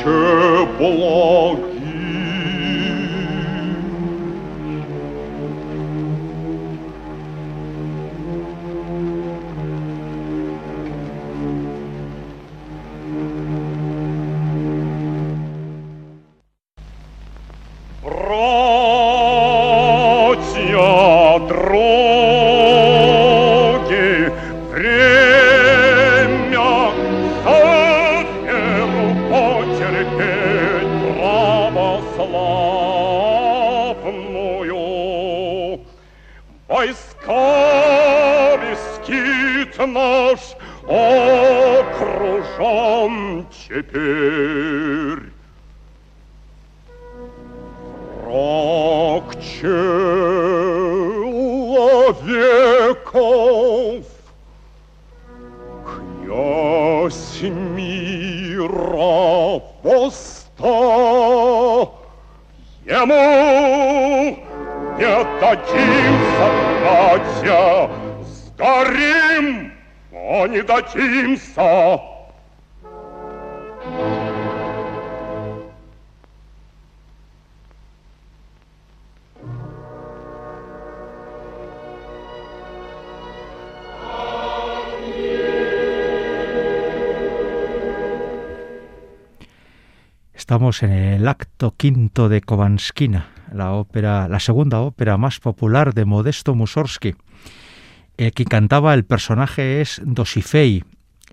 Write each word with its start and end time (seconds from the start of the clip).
ще 0.00 0.66
благо. 0.78 1.69
En 90.70 90.92
el 90.92 91.26
acto 91.26 91.74
quinto 91.76 92.28
de 92.28 92.42
Kovanskina, 92.42 93.30
la 93.52 93.72
ópera, 93.72 94.28
la 94.28 94.38
segunda 94.38 94.78
ópera 94.80 95.16
más 95.16 95.40
popular 95.40 95.94
de 95.94 96.04
Modesto 96.04 96.54
Mussorgsky. 96.54 97.16
El 98.16 98.32
que 98.32 98.44
cantaba 98.44 98.94
el 98.94 99.04
personaje 99.04 99.80
es 99.80 100.00
Dosifei 100.04 100.84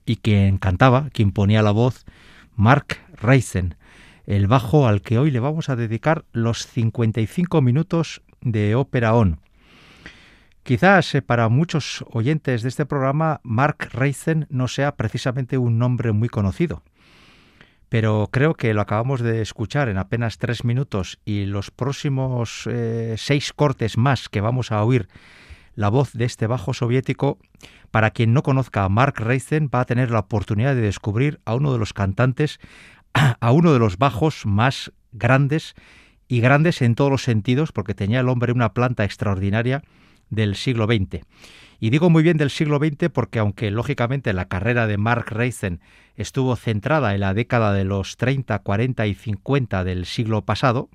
y 0.07 0.15
quien 0.15 0.57
cantaba, 0.57 1.09
quien 1.11 1.31
ponía 1.31 1.61
la 1.61 1.69
voz, 1.69 2.05
Mark 2.55 2.97
Reisen, 3.13 3.75
el 4.25 4.47
bajo 4.47 4.87
al 4.87 5.03
que 5.03 5.19
hoy 5.19 5.29
le 5.29 5.39
vamos 5.39 5.69
a 5.69 5.75
dedicar 5.75 6.25
los 6.31 6.65
55 6.65 7.61
minutos 7.61 8.23
de 8.41 8.73
ópera 8.73 9.13
on. 9.13 9.39
Quizás 10.63 11.13
eh, 11.13 11.21
para 11.21 11.47
muchos 11.47 12.03
oyentes 12.11 12.63
de 12.63 12.69
este 12.69 12.87
programa 12.87 13.39
Mark 13.43 13.89
Reisen 13.93 14.47
no 14.49 14.67
sea 14.67 14.95
precisamente 14.95 15.59
un 15.59 15.77
nombre 15.77 16.11
muy 16.11 16.27
conocido 16.27 16.81
pero 17.89 18.29
creo 18.31 18.53
que 18.53 18.73
lo 18.73 18.81
acabamos 18.81 19.21
de 19.21 19.41
escuchar 19.41 19.89
en 19.89 19.97
apenas 19.97 20.37
tres 20.37 20.63
minutos 20.63 21.19
y 21.25 21.45
los 21.45 21.71
próximos 21.71 22.67
eh, 22.69 23.15
seis 23.17 23.53
cortes 23.53 23.97
más 23.97 24.29
que 24.29 24.41
vamos 24.41 24.71
a 24.71 24.83
oír 24.83 25.07
la 25.75 25.89
voz 25.89 26.11
de 26.13 26.25
este 26.25 26.47
bajo 26.47 26.73
soviético, 26.73 27.37
para 27.91 28.09
quien 28.09 28.33
no 28.33 28.41
conozca 28.41 28.83
a 28.83 28.89
Mark 28.89 29.13
Reisen, 29.19 29.69
va 29.73 29.81
a 29.81 29.85
tener 29.85 30.09
la 30.09 30.19
oportunidad 30.19 30.73
de 30.73 30.81
descubrir 30.81 31.39
a 31.45 31.53
uno 31.53 31.71
de 31.71 31.77
los 31.77 31.93
cantantes, 31.93 32.59
a 33.13 33.51
uno 33.51 33.71
de 33.71 33.79
los 33.79 33.97
bajos 33.97 34.45
más 34.45 34.91
grandes 35.11 35.75
y 36.27 36.41
grandes 36.41 36.81
en 36.81 36.95
todos 36.95 37.11
los 37.11 37.23
sentidos, 37.23 37.71
porque 37.71 37.93
tenía 37.93 38.21
el 38.21 38.27
hombre 38.27 38.51
una 38.51 38.73
planta 38.73 39.05
extraordinaria 39.05 39.83
del 40.29 40.55
siglo 40.55 40.87
XX. 40.87 41.21
Y 41.79 41.91
digo 41.91 42.09
muy 42.09 42.23
bien 42.23 42.37
del 42.37 42.49
siglo 42.49 42.79
XX 42.79 43.09
porque 43.11 43.39
aunque 43.39 43.69
lógicamente 43.69 44.33
la 44.33 44.47
carrera 44.47 44.87
de 44.87 44.97
Mark 44.97 45.27
Reisen 45.29 45.79
estuvo 46.15 46.55
centrada 46.55 47.13
en 47.13 47.21
la 47.21 47.33
década 47.33 47.73
de 47.73 47.83
los 47.83 48.17
30, 48.17 48.57
40 48.59 49.05
y 49.05 49.13
50 49.13 49.83
del 49.83 50.05
siglo 50.05 50.43
pasado, 50.43 50.89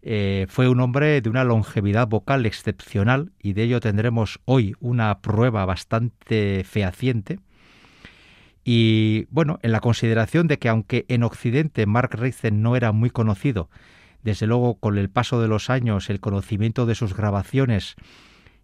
eh, 0.00 0.46
fue 0.48 0.68
un 0.68 0.80
hombre 0.80 1.20
de 1.20 1.28
una 1.28 1.44
longevidad 1.44 2.08
vocal 2.08 2.46
excepcional 2.46 3.32
y 3.40 3.52
de 3.52 3.64
ello 3.64 3.80
tendremos 3.80 4.40
hoy 4.46 4.74
una 4.80 5.20
prueba 5.20 5.64
bastante 5.66 6.64
fehaciente. 6.64 7.38
Y 8.64 9.26
bueno, 9.30 9.58
en 9.62 9.72
la 9.72 9.80
consideración 9.80 10.46
de 10.46 10.58
que 10.58 10.68
aunque 10.68 11.04
en 11.08 11.22
Occidente 11.22 11.84
Mark 11.84 12.14
Reisen 12.14 12.62
no 12.62 12.76
era 12.76 12.92
muy 12.92 13.10
conocido, 13.10 13.68
desde 14.22 14.46
luego 14.46 14.76
con 14.76 14.96
el 14.98 15.10
paso 15.10 15.40
de 15.40 15.48
los 15.48 15.68
años 15.68 16.08
el 16.08 16.20
conocimiento 16.20 16.86
de 16.86 16.94
sus 16.94 17.14
grabaciones 17.14 17.96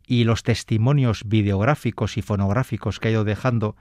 y 0.09 0.25
los 0.25 0.43
testimonios 0.43 1.23
videográficos 1.27 2.17
y 2.17 2.23
fonográficos 2.23 2.99
que 2.99 3.09
ha 3.09 3.11
ido 3.11 3.25
dejando, 3.25 3.77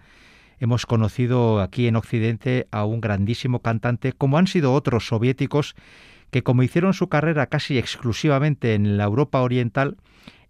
hemos 0.60 0.86
conocido 0.86 1.62
aquí 1.62 1.88
en 1.88 1.96
Occidente 1.96 2.68
a 2.70 2.84
un 2.84 3.00
grandísimo 3.00 3.62
cantante, 3.62 4.12
como 4.12 4.38
han 4.38 4.48
sido 4.48 4.74
otros 4.74 5.08
soviéticos 5.08 5.74
que 6.30 6.44
como 6.44 6.64
hicieron 6.64 6.94
su 6.94 7.08
carrera 7.08 7.48
casi 7.48 7.78
exclusivamente 7.78 8.74
en 8.74 8.98
la 8.98 9.06
Europa 9.06 9.42
oriental, 9.42 9.96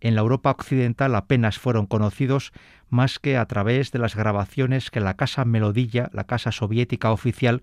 en 0.01 0.15
la 0.15 0.21
Europa 0.21 0.49
occidental 0.49 1.13
apenas 1.13 1.59
fueron 1.59 1.85
conocidos 1.85 2.53
más 2.89 3.19
que 3.19 3.37
a 3.37 3.45
través 3.45 3.91
de 3.91 3.99
las 3.99 4.15
grabaciones 4.15 4.89
que 4.89 4.99
la 4.99 5.13
Casa 5.13 5.45
Melodilla, 5.45 6.09
la 6.11 6.23
Casa 6.23 6.51
Soviética 6.51 7.11
oficial, 7.11 7.61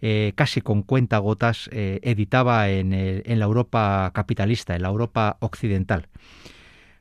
eh, 0.00 0.32
casi 0.34 0.62
con 0.62 0.82
cuenta 0.82 1.18
gotas, 1.18 1.68
eh, 1.72 2.00
editaba 2.02 2.70
en 2.70 3.38
la 3.38 3.44
Europa 3.44 4.10
capitalista, 4.14 4.74
en 4.74 4.82
la 4.82 4.88
Europa 4.88 5.36
occidental. 5.40 6.08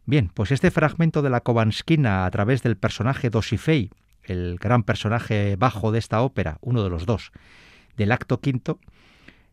Bien, 0.05 0.29
pues 0.33 0.51
este 0.51 0.69
fragmento 0.69 1.21
de 1.21 1.29
la 1.29 1.39
Kovanskina 1.39 2.25
a 2.25 2.31
través 2.31 2.61
del 2.61 2.75
personaje 2.75 3.29
Dosifei, 3.29 3.89
el 4.23 4.57
gran 4.59 4.83
personaje 4.83 5.55
bajo 5.55 5.93
de 5.93 5.99
esta 5.99 6.21
ópera, 6.21 6.57
uno 6.59 6.83
de 6.83 6.89
los 6.89 7.05
dos, 7.05 7.31
del 7.95 8.11
acto 8.11 8.41
quinto, 8.41 8.79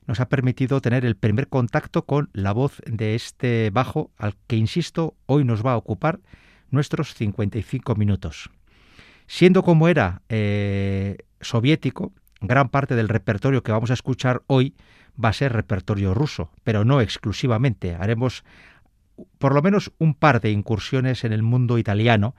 nos 0.08 0.18
ha 0.18 0.28
permitido 0.28 0.80
tener 0.80 1.04
el 1.04 1.14
primer 1.14 1.46
contacto 1.46 2.04
con 2.04 2.30
la 2.32 2.52
voz 2.52 2.82
de 2.84 3.14
este 3.14 3.70
bajo 3.72 4.10
al 4.18 4.34
que, 4.48 4.56
insisto, 4.56 5.14
hoy 5.26 5.44
nos 5.44 5.64
va 5.64 5.72
a 5.72 5.76
ocupar 5.76 6.18
nuestros 6.70 7.14
55 7.14 7.94
minutos. 7.94 8.50
Siendo 9.28 9.62
como 9.62 9.86
era 9.86 10.22
eh, 10.28 11.18
soviético, 11.40 12.12
gran 12.40 12.70
parte 12.70 12.96
del 12.96 13.08
repertorio 13.08 13.62
que 13.62 13.70
vamos 13.70 13.90
a 13.90 13.94
escuchar 13.94 14.42
hoy 14.48 14.74
va 15.22 15.28
a 15.28 15.32
ser 15.32 15.52
repertorio 15.52 16.12
ruso, 16.12 16.50
pero 16.64 16.84
no 16.84 17.00
exclusivamente. 17.00 17.94
Haremos 17.94 18.42
por 19.38 19.54
lo 19.54 19.62
menos 19.62 19.92
un 19.98 20.14
par 20.14 20.40
de 20.40 20.50
incursiones 20.50 21.24
en 21.24 21.32
el 21.32 21.42
mundo 21.42 21.78
italiano 21.78 22.34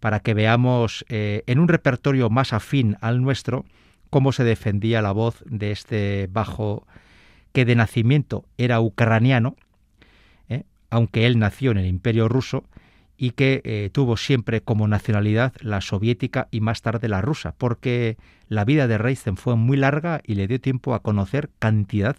para 0.00 0.20
que 0.20 0.34
veamos 0.34 1.04
eh, 1.08 1.42
en 1.46 1.58
un 1.58 1.68
repertorio 1.68 2.30
más 2.30 2.52
afín 2.52 2.96
al 3.00 3.22
nuestro 3.22 3.64
cómo 4.10 4.32
se 4.32 4.44
defendía 4.44 5.02
la 5.02 5.12
voz 5.12 5.42
de 5.46 5.72
este 5.72 6.28
bajo 6.30 6.86
que 7.52 7.64
de 7.64 7.74
nacimiento 7.74 8.44
era 8.58 8.80
ucraniano, 8.80 9.56
eh, 10.48 10.64
aunque 10.90 11.26
él 11.26 11.38
nació 11.38 11.70
en 11.70 11.78
el 11.78 11.86
imperio 11.86 12.28
ruso, 12.28 12.64
y 13.16 13.30
que 13.30 13.62
eh, 13.64 13.90
tuvo 13.92 14.16
siempre 14.16 14.60
como 14.60 14.88
nacionalidad 14.88 15.52
la 15.60 15.80
soviética 15.80 16.48
y 16.50 16.60
más 16.60 16.82
tarde 16.82 17.08
la 17.08 17.22
rusa, 17.22 17.54
porque 17.56 18.16
la 18.48 18.64
vida 18.64 18.86
de 18.86 18.98
Reisen 18.98 19.36
fue 19.36 19.56
muy 19.56 19.76
larga 19.76 20.20
y 20.24 20.34
le 20.34 20.48
dio 20.48 20.60
tiempo 20.60 20.94
a 20.94 21.02
conocer 21.02 21.50
cantidad 21.58 22.16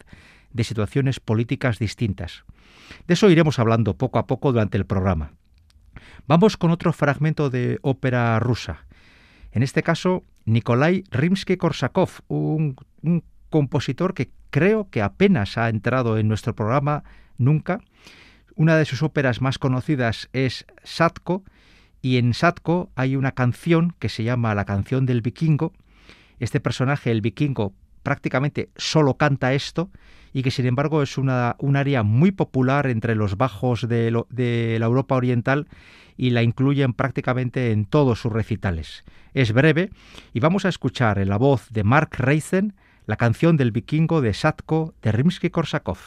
de 0.51 0.63
situaciones 0.63 1.19
políticas 1.19 1.79
distintas. 1.79 2.45
De 3.07 3.13
eso 3.13 3.29
iremos 3.29 3.59
hablando 3.59 3.97
poco 3.97 4.19
a 4.19 4.27
poco 4.27 4.51
durante 4.51 4.77
el 4.77 4.85
programa. 4.85 5.33
Vamos 6.27 6.57
con 6.57 6.71
otro 6.71 6.93
fragmento 6.93 7.49
de 7.49 7.79
ópera 7.81 8.39
rusa. 8.39 8.85
En 9.51 9.63
este 9.63 9.83
caso, 9.83 10.23
Nikolai 10.45 11.03
Rimsky-Korsakov, 11.11 12.23
un, 12.27 12.75
un 13.01 13.23
compositor 13.49 14.13
que 14.13 14.31
creo 14.49 14.89
que 14.89 15.01
apenas 15.01 15.57
ha 15.57 15.69
entrado 15.69 16.17
en 16.17 16.27
nuestro 16.27 16.55
programa 16.55 17.03
nunca. 17.37 17.79
Una 18.55 18.77
de 18.77 18.85
sus 18.85 19.03
óperas 19.03 19.41
más 19.41 19.59
conocidas 19.59 20.29
es 20.33 20.65
Satko, 20.83 21.43
y 22.01 22.17
en 22.17 22.33
Satko 22.33 22.91
hay 22.95 23.15
una 23.15 23.31
canción 23.31 23.95
que 23.97 24.09
se 24.09 24.23
llama 24.23 24.53
La 24.53 24.65
canción 24.65 25.07
del 25.07 25.21
vikingo. 25.21 25.73
Este 26.39 26.59
personaje, 26.59 27.09
el 27.09 27.21
vikingo, 27.21 27.73
prácticamente 28.03 28.69
solo 28.75 29.15
canta 29.15 29.53
esto 29.53 29.89
y 30.35 30.43
que 30.43 30.51
sin 30.51 30.65
embargo 30.65 31.01
es 31.01 31.17
una, 31.17 31.55
un 31.59 31.77
área 31.77 32.03
muy 32.03 32.31
popular 32.31 32.87
entre 32.87 33.15
los 33.15 33.37
bajos 33.37 33.87
de, 33.87 34.11
la 34.11 34.85
Europa 34.85 35.15
Oriental 35.15 35.69
y 36.17 36.31
la 36.31 36.43
incluyen 36.43 36.91
prácticamente 36.91 37.71
en 37.71 37.85
todos 37.85 38.19
sus 38.19 38.33
recitales. 38.33 39.05
Es 39.33 39.53
breve 39.53 39.91
y 40.33 40.41
vamos 40.41 40.65
a 40.65 40.69
escuchar 40.69 41.19
en 41.19 41.29
la 41.29 41.37
voz 41.37 41.69
de 41.69 41.85
Mark 41.85 42.09
Reisen 42.17 42.75
la 43.05 43.15
canción 43.15 43.55
del 43.55 43.71
vikingo 43.71 44.19
de 44.19 44.33
Satko 44.33 44.93
de 45.01 45.13
Rimsky-Korsakov. 45.13 45.99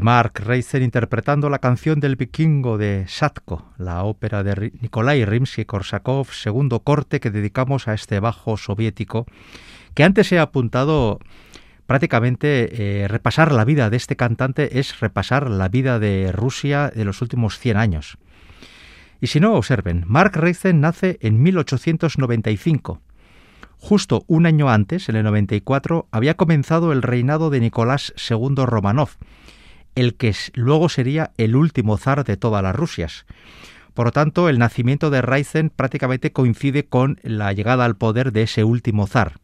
Mark 0.00 0.40
Reiser 0.44 0.82
interpretando 0.82 1.48
la 1.50 1.58
canción 1.58 2.00
del 2.00 2.16
vikingo 2.16 2.78
de 2.78 3.04
Satko, 3.08 3.72
la 3.78 4.04
ópera 4.04 4.42
de 4.42 4.72
Nikolai 4.80 5.24
Rimsky-Korsakov, 5.24 6.32
segundo 6.32 6.80
corte 6.80 7.20
que 7.20 7.30
dedicamos 7.30 7.88
a 7.88 7.94
este 7.94 8.20
bajo 8.20 8.56
soviético, 8.56 9.26
que 9.94 10.04
antes 10.04 10.32
he 10.32 10.38
apuntado 10.38 11.20
prácticamente 11.86 13.02
eh, 13.02 13.08
repasar 13.08 13.52
la 13.52 13.64
vida 13.64 13.90
de 13.90 13.96
este 13.96 14.16
cantante 14.16 14.78
es 14.78 15.00
repasar 15.00 15.50
la 15.50 15.68
vida 15.68 15.98
de 15.98 16.32
Rusia 16.32 16.90
de 16.94 17.04
los 17.04 17.22
últimos 17.22 17.58
100 17.58 17.76
años. 17.76 18.18
Y 19.20 19.28
si 19.28 19.40
no, 19.40 19.54
observen, 19.54 20.04
Mark 20.06 20.36
Reiser 20.36 20.74
nace 20.74 21.18
en 21.20 21.42
1895. 21.42 23.00
Justo 23.78 24.24
un 24.26 24.46
año 24.46 24.68
antes, 24.68 25.08
en 25.08 25.16
el 25.16 25.24
94, 25.24 26.08
había 26.10 26.34
comenzado 26.34 26.92
el 26.92 27.02
reinado 27.02 27.50
de 27.50 27.60
Nicolás 27.60 28.12
II 28.28 28.64
Romanov, 28.66 29.10
el 29.96 30.14
que 30.14 30.32
luego 30.54 30.88
sería 30.88 31.32
el 31.38 31.56
último 31.56 31.96
zar 31.96 32.22
de 32.24 32.36
todas 32.36 32.62
las 32.62 32.76
Rusias. 32.76 33.26
Por 33.94 34.06
lo 34.06 34.12
tanto, 34.12 34.48
el 34.48 34.58
nacimiento 34.58 35.10
de 35.10 35.22
Raizen 35.22 35.70
prácticamente 35.70 36.30
coincide 36.30 36.84
con 36.84 37.18
la 37.22 37.52
llegada 37.54 37.86
al 37.86 37.96
poder 37.96 38.30
de 38.30 38.42
ese 38.42 38.62
último 38.62 39.06
zar. 39.06 39.40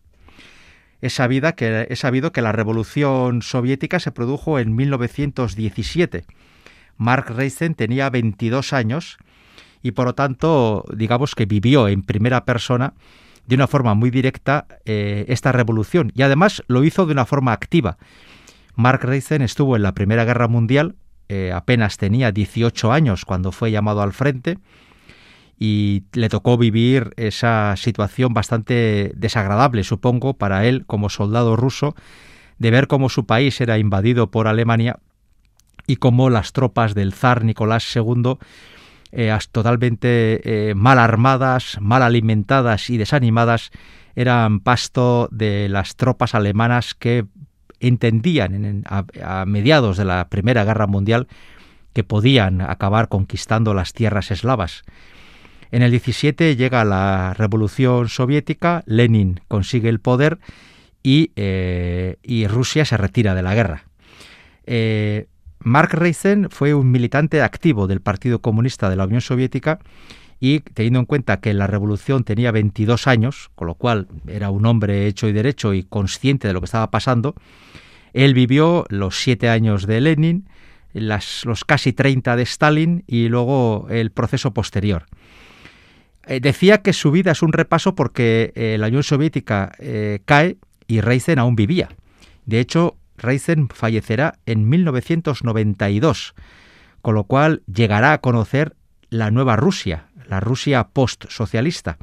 Es, 1.00 1.18
que, 1.56 1.86
es 1.88 1.98
sabido 1.98 2.32
que 2.32 2.42
la 2.42 2.52
revolución 2.52 3.42
soviética 3.42 3.98
se 3.98 4.12
produjo 4.12 4.58
en 4.58 4.76
1917. 4.76 6.24
Mark 6.98 7.32
Raizen 7.34 7.74
tenía 7.74 8.10
22 8.10 8.74
años 8.74 9.16
y 9.82 9.92
por 9.92 10.04
lo 10.04 10.14
tanto, 10.14 10.84
digamos 10.94 11.34
que 11.34 11.46
vivió 11.46 11.88
en 11.88 12.02
primera 12.02 12.44
persona 12.44 12.92
de 13.46 13.56
una 13.56 13.66
forma 13.66 13.94
muy 13.94 14.10
directa 14.10 14.66
eh, 14.84 15.24
esta 15.28 15.50
revolución 15.50 16.12
y 16.14 16.22
además 16.22 16.62
lo 16.68 16.84
hizo 16.84 17.06
de 17.06 17.12
una 17.12 17.24
forma 17.24 17.52
activa 17.52 17.96
Mark 18.74 19.04
Reisen 19.04 19.42
estuvo 19.42 19.76
en 19.76 19.82
la 19.82 19.92
Primera 19.92 20.24
Guerra 20.24 20.48
Mundial, 20.48 20.96
eh, 21.28 21.52
apenas 21.52 21.96
tenía 21.96 22.32
18 22.32 22.92
años 22.92 23.24
cuando 23.24 23.52
fue 23.52 23.70
llamado 23.70 24.02
al 24.02 24.12
frente 24.12 24.58
y 25.58 26.04
le 26.12 26.28
tocó 26.28 26.58
vivir 26.58 27.12
esa 27.16 27.74
situación 27.76 28.34
bastante 28.34 29.12
desagradable, 29.14 29.84
supongo, 29.84 30.34
para 30.34 30.66
él 30.66 30.84
como 30.86 31.08
soldado 31.08 31.56
ruso, 31.56 31.94
de 32.58 32.70
ver 32.70 32.86
cómo 32.86 33.08
su 33.08 33.26
país 33.26 33.60
era 33.60 33.78
invadido 33.78 34.30
por 34.30 34.48
Alemania 34.48 34.98
y 35.86 35.96
cómo 35.96 36.30
las 36.30 36.52
tropas 36.52 36.94
del 36.94 37.12
zar 37.12 37.44
Nicolás 37.44 37.84
II, 37.94 38.38
eh, 39.12 39.36
totalmente 39.52 40.70
eh, 40.70 40.74
mal 40.74 40.98
armadas, 40.98 41.78
mal 41.80 42.02
alimentadas 42.02 42.90
y 42.90 42.96
desanimadas, 42.96 43.70
eran 44.14 44.60
pasto 44.60 45.28
de 45.30 45.68
las 45.68 45.96
tropas 45.96 46.34
alemanas 46.34 46.94
que 46.94 47.26
entendían 47.82 48.84
a, 48.86 49.44
mediados 49.46 49.96
de 49.96 50.04
la 50.04 50.28
Primera 50.28 50.64
Guerra 50.64 50.86
Mundial 50.86 51.28
que 51.92 52.04
podían 52.04 52.60
acabar 52.62 53.08
conquistando 53.08 53.74
las 53.74 53.92
tierras 53.92 54.30
eslavas. 54.30 54.84
En 55.70 55.82
el 55.82 55.90
17 55.90 56.56
llega 56.56 56.84
la 56.84 57.34
Revolución 57.34 58.08
Soviética, 58.08 58.82
Lenin 58.86 59.40
consigue 59.48 59.88
el 59.88 60.00
poder 60.00 60.38
y, 61.02 61.32
eh, 61.36 62.16
Rusia 62.48 62.84
se 62.84 62.96
retira 62.96 63.34
de 63.34 63.42
la 63.42 63.54
guerra. 63.54 63.84
Eh, 64.64 65.26
Mark 65.58 65.90
Reisen 65.92 66.48
fue 66.50 66.74
un 66.74 66.90
militante 66.90 67.42
activo 67.42 67.86
del 67.86 68.00
Partido 68.00 68.40
Comunista 68.40 68.90
de 68.90 68.96
la 68.96 69.04
Unión 69.04 69.20
Soviética 69.20 69.78
y 70.44 70.58
teniendo 70.58 70.98
en 70.98 71.06
cuenta 71.06 71.38
que 71.38 71.54
la 71.54 71.68
revolución 71.68 72.24
tenía 72.24 72.50
22 72.50 73.06
años, 73.06 73.52
con 73.54 73.68
lo 73.68 73.76
cual 73.76 74.08
era 74.26 74.50
un 74.50 74.66
hombre 74.66 75.06
hecho 75.06 75.28
y 75.28 75.32
derecho 75.32 75.72
y 75.72 75.84
consciente 75.84 76.48
de 76.48 76.52
lo 76.52 76.60
que 76.60 76.64
estaba 76.64 76.90
pasando, 76.90 77.36
él 78.12 78.34
vivió 78.34 78.84
los 78.88 79.22
siete 79.22 79.48
años 79.48 79.86
de 79.86 80.00
Lenin, 80.00 80.48
los 80.94 81.64
casi 81.64 81.92
30 81.92 82.34
de 82.34 82.42
Stalin 82.42 83.04
y 83.06 83.28
luego 83.28 83.86
el 83.88 84.10
proceso 84.10 84.52
posterior. 84.52 85.06
Eh, 86.26 86.40
decía 86.40 86.82
que 86.82 86.92
su 86.92 87.12
vida 87.12 87.30
es 87.30 87.42
un 87.42 87.52
repaso 87.52 87.94
porque 87.94 88.52
eh, 88.56 88.78
la 88.80 88.88
Unión 88.88 89.04
Soviética 89.04 89.70
eh, 89.78 90.22
cae 90.24 90.56
y 90.88 91.02
Reisen 91.02 91.38
aún 91.38 91.54
vivía. 91.54 91.88
De 92.46 92.58
hecho, 92.58 92.96
Reisen 93.16 93.68
fallecerá 93.68 94.40
en 94.46 94.68
1992, 94.68 96.34
con 97.00 97.14
lo 97.14 97.22
cual 97.22 97.62
llegará 97.72 98.12
a 98.12 98.20
conocer 98.20 98.74
la 99.12 99.30
nueva 99.30 99.56
Rusia, 99.56 100.06
la 100.28 100.40
Rusia 100.40 100.88
post-socialista. 100.88 101.98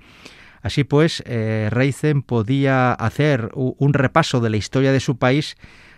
Así 0.61 0.83
pues, 0.83 1.23
eh, 1.25 1.69
Reizen 1.71 2.21
podía 2.21 2.91
hacer 2.91 3.49
un 3.53 3.93
repaso 3.93 4.41
de 4.41 4.49
la 4.49 4.57
historia 4.57 4.91
de 4.91 4.99
su 4.99 5.17
país 5.17 5.55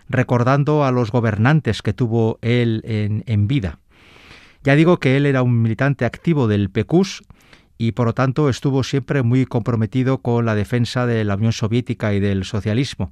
recordando 0.08 0.86
a 0.86 0.92
los 0.92 1.12
gobernantes 1.12 1.82
que 1.82 1.94
tuvo 1.94 2.38
él 2.42 2.82
en, 2.86 3.48
vida. 3.48 3.80
Ya 4.64 4.76
digo 4.76 5.00
que 5.00 5.18
él 5.18 5.26
era 5.26 5.42
un 5.42 5.62
militante 5.62 6.06
activo 6.06 6.48
del 6.48 6.70
PECUS 6.70 7.24
y 7.78 7.94
por 7.94 8.06
lo 8.06 8.14
tanto 8.14 8.50
estuvo 8.50 8.84
siempre 8.84 9.24
muy 9.24 9.46
comprometido 9.46 10.20
con 10.20 10.46
la 10.46 10.54
defensa 10.54 11.08
de 11.08 11.24
la 11.24 11.36
Unión 11.36 11.54
Soviética 11.54 12.14
y 12.14 12.20
del 12.20 12.44
socialismo. 12.44 13.12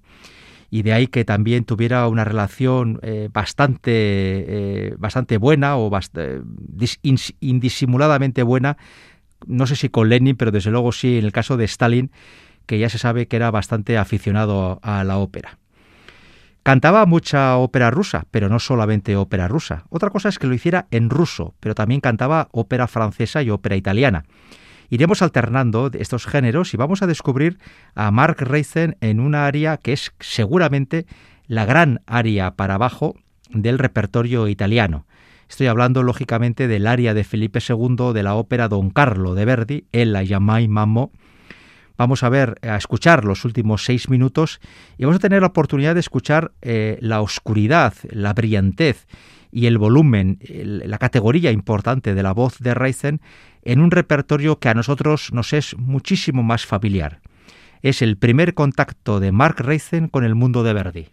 Y 0.70 0.84
de 0.84 0.94
ahí 0.94 1.08
que 1.08 1.26
también 1.26 1.66
tuviera 1.66 2.08
una 2.08 2.24
relación 2.24 3.00
eh, 3.02 3.30
bastante, 3.32 3.92
eh, 3.92 4.96
bastante 4.98 5.38
buena 5.38 5.78
o 5.78 5.90
indisimuladamente 7.42 8.44
buena 8.44 8.78
no 9.48 9.68
sé 9.68 9.76
si 9.76 9.90
con 9.90 10.10
Lenin, 10.10 10.36
pero 10.36 10.52
desde 10.52 10.72
luego 10.72 10.92
sí 10.92 11.18
en 11.18 11.26
el 11.26 11.32
caso 11.32 11.58
de 11.58 11.66
Stalin, 11.66 12.12
que 12.66 12.80
ya 12.80 12.90
se 12.90 12.98
sabe 12.98 13.28
que 13.28 13.36
era 13.36 13.52
bastante 13.52 13.98
aficionado 13.98 14.80
a 14.84 15.04
la 15.04 15.18
ópera. 15.18 15.58
Cantaba 16.62 17.06
mucha 17.06 17.58
ópera 17.58 17.90
rusa, 17.90 18.26
pero 18.32 18.50
no 18.50 18.60
solamente 18.60 19.16
ópera 19.16 19.48
rusa. 19.48 19.86
Otra 19.90 20.10
cosa 20.10 20.30
es 20.30 20.38
que 20.38 20.48
lo 20.48 20.54
hiciera 20.54 20.88
en 20.92 21.10
ruso, 21.10 21.56
pero 21.60 21.74
también 21.74 22.02
cantaba 22.02 22.50
ópera 22.52 22.88
francesa 22.88 23.42
y 23.42 23.50
ópera 23.50 23.76
italiana. 23.76 24.26
Iremos 24.90 25.22
alternando 25.22 25.92
estos 25.94 26.26
géneros 26.26 26.74
y 26.74 26.78
vamos 26.78 27.02
a 27.02 27.08
descubrir 27.08 27.60
a 27.94 28.10
Mark 28.10 28.38
Reisen 28.40 28.98
en 29.02 29.20
una 29.20 29.46
área 29.46 29.78
que 29.78 29.94
es 29.94 30.14
seguramente 30.20 31.06
la 31.48 31.66
gran 31.66 32.02
área 32.08 32.56
para 32.56 32.76
abajo 32.76 33.16
del 33.50 33.78
repertorio 33.78 34.48
italiano. 34.48 35.06
Estoy 35.48 35.68
hablando 35.68 36.04
lógicamente 36.04 36.68
del 36.68 36.88
aria 36.88 37.14
de 37.14 37.24
Felipe 37.24 37.60
II 37.68 38.14
de 38.14 38.24
la 38.24 38.36
ópera 38.36 38.68
Don 38.68 38.92
Carlo 38.92 39.34
de 39.34 39.46
Verdi, 39.46 39.86
El 39.92 40.14
la 40.14 40.24
Yamai 40.24 40.68
Mammo. 40.68 41.12
Vamos 41.98 42.24
a 42.24 42.30
ver, 42.30 42.60
a 42.62 42.78
escuchar 42.78 43.26
los 43.26 43.46
últimos 43.46 43.84
seis 43.84 44.10
minutos 44.10 44.60
y 44.98 45.04
vamos 45.04 45.18
a 45.18 45.20
tener 45.20 45.42
la 45.42 45.48
oportunidad 45.48 45.96
de 45.96 46.00
escuchar 46.00 46.52
eh, 46.62 46.98
la 47.02 47.22
oscuridad, 47.22 47.94
la 48.12 48.34
brillantez 48.34 49.08
y 49.52 49.66
el 49.66 49.78
volumen, 49.78 50.40
la 50.48 51.00
categoría 51.00 51.52
importante 51.52 52.14
de 52.14 52.24
la 52.24 52.34
voz 52.34 52.60
de 52.60 52.74
Reisen 52.74 53.20
en 53.64 53.82
un 53.82 53.92
repertorio 53.92 54.60
que 54.60 54.70
a 54.70 54.74
nosotros 54.74 55.32
nos 55.34 55.54
es 55.54 55.78
muchísimo 55.78 56.44
más 56.44 56.66
familiar. 56.66 57.22
Es 57.82 58.02
el 58.02 58.18
primer 58.18 58.54
contacto 58.54 59.20
de 59.20 59.32
Mark 59.32 59.60
Reisen 59.60 60.08
con 60.08 60.24
el 60.24 60.36
mundo 60.36 60.64
de 60.64 60.74
Verdi. 60.74 61.08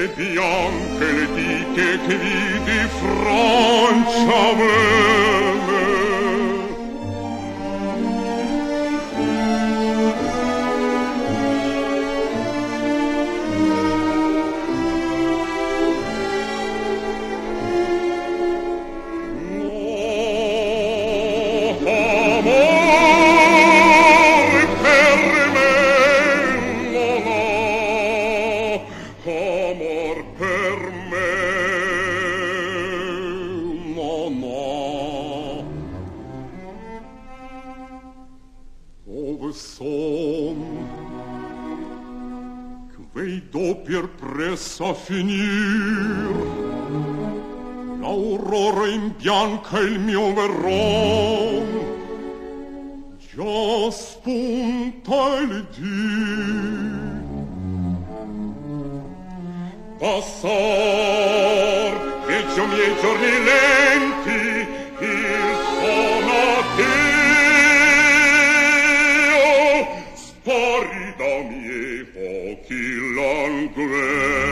stelle 0.00 0.08
bianche 0.08 1.12
le 1.12 1.26
dite 1.34 1.98
che 2.06 2.16
vi 2.16 2.62
di 2.64 2.88
fronte 2.98 4.28
pressa 44.30 44.94
finir. 44.94 46.34
L'aurora 48.00 48.86
in 48.88 49.12
bianca 49.18 49.78
il 49.80 49.98
mio 49.98 50.32
verron 50.32 51.66
già 53.18 53.90
spunta 53.90 55.38
il 55.40 55.66
dì. 55.74 56.08
Passar 59.98 60.50
che 62.26 62.38
miei 62.70 62.94
giorni 63.02 63.32
lenti 63.48 64.69
al 73.40 74.49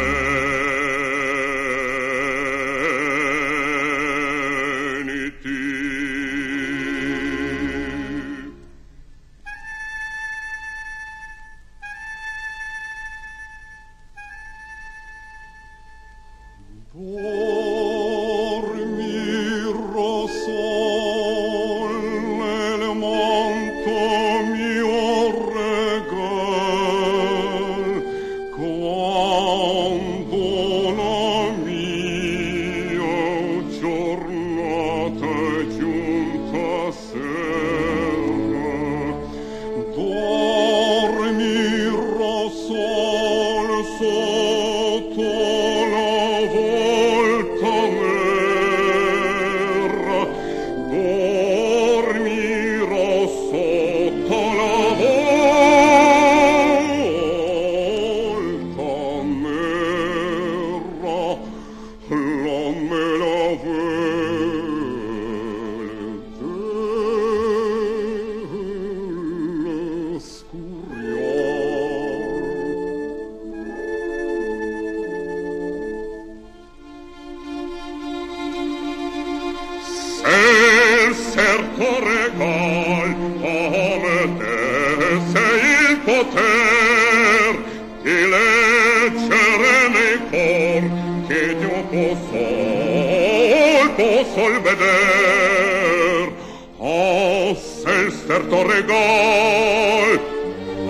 veder. 94.68 96.32
A 96.80 97.54
se 97.54 97.90
il 97.90 98.12
certo 98.26 98.66
regal 98.66 100.20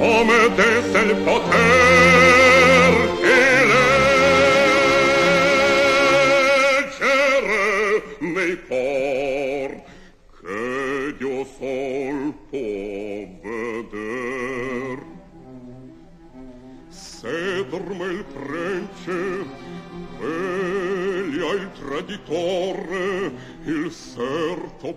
a 0.01 0.25
me 0.25 0.55
desse 0.57 0.99
il 0.99 1.15
poter 1.25 2.48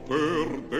per 0.07 0.70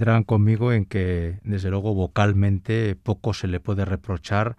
Convendrán 0.00 0.24
conmigo 0.24 0.72
en 0.72 0.86
que, 0.86 1.40
desde 1.44 1.68
luego, 1.68 1.92
vocalmente 1.92 2.96
poco 2.96 3.34
se 3.34 3.48
le 3.48 3.60
puede 3.60 3.84
reprochar 3.84 4.56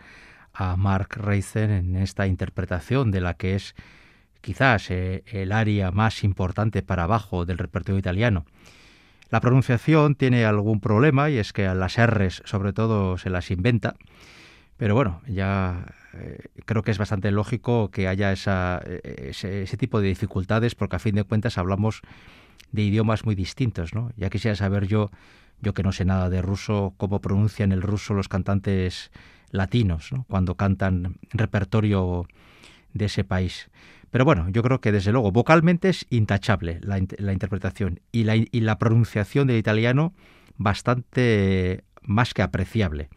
a 0.54 0.76
Mark 0.76 1.16
Reisen 1.16 1.72
en 1.72 1.96
esta 1.96 2.28
interpretación 2.28 3.10
de 3.10 3.22
la 3.22 3.34
que 3.34 3.56
es 3.56 3.74
quizás 4.42 4.92
eh, 4.92 5.24
el 5.26 5.52
área 5.52 5.90
más 5.90 6.24
importante 6.24 6.84
para 6.84 7.06
abajo 7.06 7.48
del 7.48 7.58
repertorio 7.58 7.98
italiano. 7.98 8.46
La 9.32 9.42
pronunciación 9.42 10.14
tiene 10.14 10.46
algún 10.46 10.80
problema 10.80 11.32
y 11.32 11.40
es 11.40 11.54
que 11.54 11.66
a 11.66 11.74
las 11.74 11.98
R's 11.98 12.44
sobre 12.46 12.72
todo 12.72 13.18
se 13.18 13.32
las 13.32 13.50
inventa, 13.50 13.96
pero 14.78 14.94
bueno, 14.94 15.24
ya 15.26 15.88
eh, 16.14 16.38
creo 16.66 16.84
que 16.84 16.92
es 16.92 17.00
bastante 17.00 17.32
lógico 17.32 17.90
que 17.90 18.08
haya 18.08 18.32
esa, 18.32 18.80
eh, 18.86 19.30
ese, 19.30 19.64
ese 19.64 19.78
tipo 19.78 20.02
de 20.02 20.10
dificultades 20.10 20.76
porque 20.76 20.98
a 20.98 21.00
fin 21.00 21.16
de 21.16 21.24
cuentas 21.24 21.58
hablamos 21.58 22.04
de 22.72 22.84
idiomas 22.84 23.26
muy 23.26 23.36
distintos, 23.36 23.94
¿no? 23.94 24.12
Ya 24.18 24.30
quisiera 24.30 24.56
saber 24.56 24.88
yo, 24.88 25.12
yo 25.62 25.74
que 25.74 25.84
no 25.84 25.92
sé 25.92 26.06
nada 26.06 26.30
de 26.30 26.42
ruso, 26.42 26.94
cómo 26.98 27.20
pronuncian 27.22 27.72
el 27.72 27.82
ruso 27.82 28.14
los 28.14 28.28
cantantes 28.28 29.12
latinos, 29.52 30.12
¿no? 30.12 30.26
Cuando 30.30 30.56
cantan 30.56 31.18
repertorio 31.32 32.26
de 32.94 33.06
ese 33.06 33.24
país. 33.24 33.70
Pero 34.10 34.26
bueno, 34.26 34.50
yo 34.50 34.62
creo 34.62 34.82
que 34.82 34.92
desde 34.92 35.12
luego 35.12 35.32
vocalmente 35.32 35.90
es 35.90 36.06
intachable 36.10 36.80
la, 36.82 36.98
interpretación 36.98 38.02
y 38.12 38.24
la, 38.24 38.78
pronunciación 38.78 39.48
del 39.48 39.58
italiano 39.58 40.14
bastante 40.58 41.86
más 42.02 42.34
que 42.34 42.42
apreciable. 42.42 43.10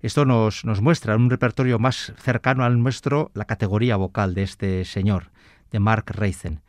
Esto 0.00 0.24
nos, 0.24 0.64
nos 0.64 0.80
muestra 0.80 1.16
un 1.16 1.28
repertorio 1.28 1.78
más 1.78 2.14
cercano 2.18 2.64
al 2.64 2.82
nuestro 2.82 3.30
la 3.34 3.44
categoría 3.44 3.96
vocal 3.96 4.34
de 4.34 4.42
este 4.42 4.84
señor, 4.84 5.30
de 5.70 5.80
Mark 5.80 6.06
Reisen, 6.08 6.60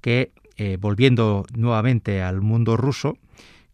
que 0.00 0.32
eh, 0.64 0.76
volviendo 0.76 1.44
nuevamente 1.56 2.22
al 2.22 2.40
mundo 2.40 2.76
ruso, 2.76 3.18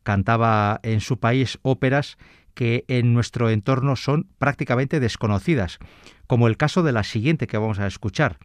cantaba 0.05 0.81
en 0.83 1.03
su 1.03 1.19
país 1.19 1.59
óperas 1.61 2.17
que 2.55 2.87
en 2.89 3.13
nuestro 3.13 3.51
entorno 3.51 3.95
son 3.95 4.27
prácticamente 4.39 4.99
desconocidas, 4.99 5.81
como 6.27 6.49
el 6.49 6.57
caso 6.57 6.83
de 6.83 6.93
la 6.93 7.05
siguiente 7.05 7.47
que 7.47 7.59
vamos 7.59 7.79
a 7.79 7.87
escuchar. 7.87 8.39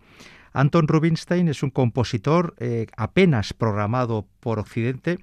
Anton 0.52 0.90
Rubinstein 0.90 1.48
es 1.48 1.64
un 1.64 1.70
compositor 1.70 2.54
eh, 2.60 2.88
apenas 2.98 3.54
programado 3.54 4.28
por 4.42 4.60
Occidente 4.60 5.20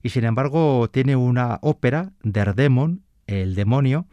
y 0.00 0.10
sin 0.10 0.24
embargo 0.24 0.88
tiene 0.92 1.16
una 1.16 1.58
ópera, 1.62 2.12
Der 2.22 2.54
Demon, 2.54 3.02
El 3.26 3.56
demonio, 3.56 4.06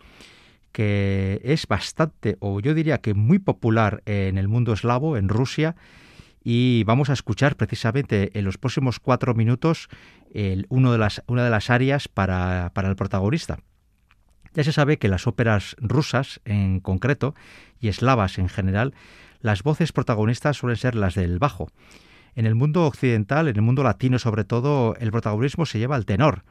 que 0.72 1.42
es 1.44 1.68
bastante, 1.68 2.38
o 2.40 2.60
yo 2.60 2.74
diría 2.74 3.02
que 3.02 3.14
muy 3.14 3.38
popular 3.38 4.02
en 4.08 4.40
el 4.40 4.48
mundo 4.48 4.74
eslavo, 4.74 5.16
en 5.16 5.30
Rusia, 5.30 5.76
y 6.50 6.86
vamos 6.86 7.10
a 7.10 7.14
escuchar 7.14 7.58
precisamente 7.58 8.32
en 8.40 8.46
los 8.46 8.58
próximos 8.58 9.02
cuatro 9.02 9.34
minutos 9.34 9.90
el, 10.34 10.66
de 10.70 10.98
las, 10.98 11.22
una 11.28 11.44
de 11.44 11.50
las 11.50 11.70
áreas 11.70 12.08
para, 12.08 12.72
para 12.74 12.88
el 12.88 12.96
protagonista. 12.96 13.60
Ya 14.54 14.64
se 14.64 14.72
sabe 14.72 14.98
que 14.98 15.10
las 15.10 15.28
óperas 15.28 15.76
rusas 15.82 16.40
en 16.46 16.80
concreto 16.80 17.36
y 17.82 17.90
eslavas 17.90 18.38
en 18.38 18.48
general, 18.48 18.94
las 19.42 19.62
voces 19.62 19.92
protagonistas 19.92 20.56
suelen 20.56 20.78
ser 20.78 20.96
las 20.96 21.16
del 21.16 21.38
bajo. 21.38 21.68
En 22.34 22.46
el 22.46 22.56
mundo 22.56 22.86
occidental, 22.86 23.50
en 23.50 23.58
el 23.58 23.62
mundo 23.62 23.84
latino 23.84 24.18
sobre 24.18 24.46
todo, 24.46 24.96
el 25.02 25.12
protagonismo 25.12 25.66
se 25.66 25.80
lleva 25.80 25.98
al 25.98 26.06
tenor, 26.06 26.46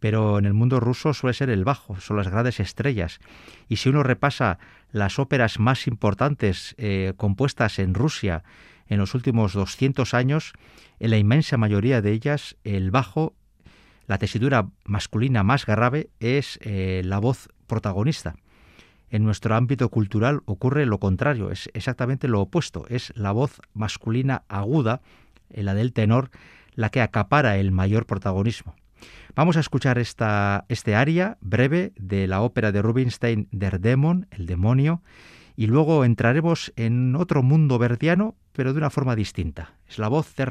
pero 0.00 0.40
en 0.40 0.46
el 0.46 0.54
mundo 0.54 0.80
ruso 0.80 1.14
suele 1.14 1.34
ser 1.34 1.50
el 1.50 1.62
bajo, 1.62 2.00
son 2.00 2.16
las 2.16 2.26
grandes 2.26 2.58
estrellas. 2.58 3.20
Y 3.68 3.76
si 3.76 3.88
uno 3.88 4.02
repasa 4.02 4.58
las 4.90 5.20
óperas 5.20 5.60
más 5.60 5.86
importantes 5.86 6.74
eh, 6.76 7.12
compuestas 7.16 7.78
en 7.78 7.94
Rusia 7.94 8.42
en 8.88 8.98
los 8.98 9.14
últimos 9.14 9.52
200 9.52 10.14
años, 10.14 10.52
en 10.98 11.10
la 11.10 11.18
inmensa 11.18 11.56
mayoría 11.56 12.02
de 12.02 12.12
ellas, 12.12 12.56
el 12.64 12.90
bajo, 12.90 13.34
la 14.06 14.18
tesitura 14.18 14.68
masculina 14.84 15.42
más 15.42 15.66
grave, 15.66 16.10
es 16.20 16.58
eh, 16.62 17.02
la 17.04 17.18
voz 17.18 17.48
protagonista. 17.66 18.34
En 19.10 19.24
nuestro 19.24 19.54
ámbito 19.54 19.88
cultural 19.88 20.40
ocurre 20.44 20.84
lo 20.86 20.98
contrario, 20.98 21.50
es 21.50 21.70
exactamente 21.72 22.28
lo 22.28 22.40
opuesto, 22.40 22.86
es 22.88 23.12
la 23.16 23.32
voz 23.32 23.60
masculina 23.72 24.42
aguda, 24.48 25.00
la 25.50 25.74
del 25.74 25.92
tenor, 25.92 26.30
la 26.74 26.90
que 26.90 27.00
acapara 27.00 27.56
el 27.56 27.72
mayor 27.72 28.06
protagonismo. 28.06 28.74
Vamos 29.34 29.56
a 29.56 29.60
escuchar 29.60 29.98
esta, 29.98 30.64
este 30.68 30.94
aria 30.94 31.38
breve 31.40 31.92
de 31.96 32.26
la 32.26 32.40
ópera 32.42 32.72
de 32.72 32.82
Rubinstein 32.82 33.48
Der 33.52 33.80
Dämon, 33.80 34.26
el 34.30 34.46
demonio, 34.46 35.02
y 35.58 35.66
luego 35.66 36.04
entraremos 36.04 36.72
en 36.76 37.16
otro 37.16 37.42
mundo 37.42 37.80
verdiano, 37.80 38.36
pero 38.52 38.72
de 38.72 38.78
una 38.78 38.90
forma 38.90 39.16
distinta. 39.16 39.74
Es 39.88 39.98
la 39.98 40.06
voz 40.06 40.36
de 40.36 40.44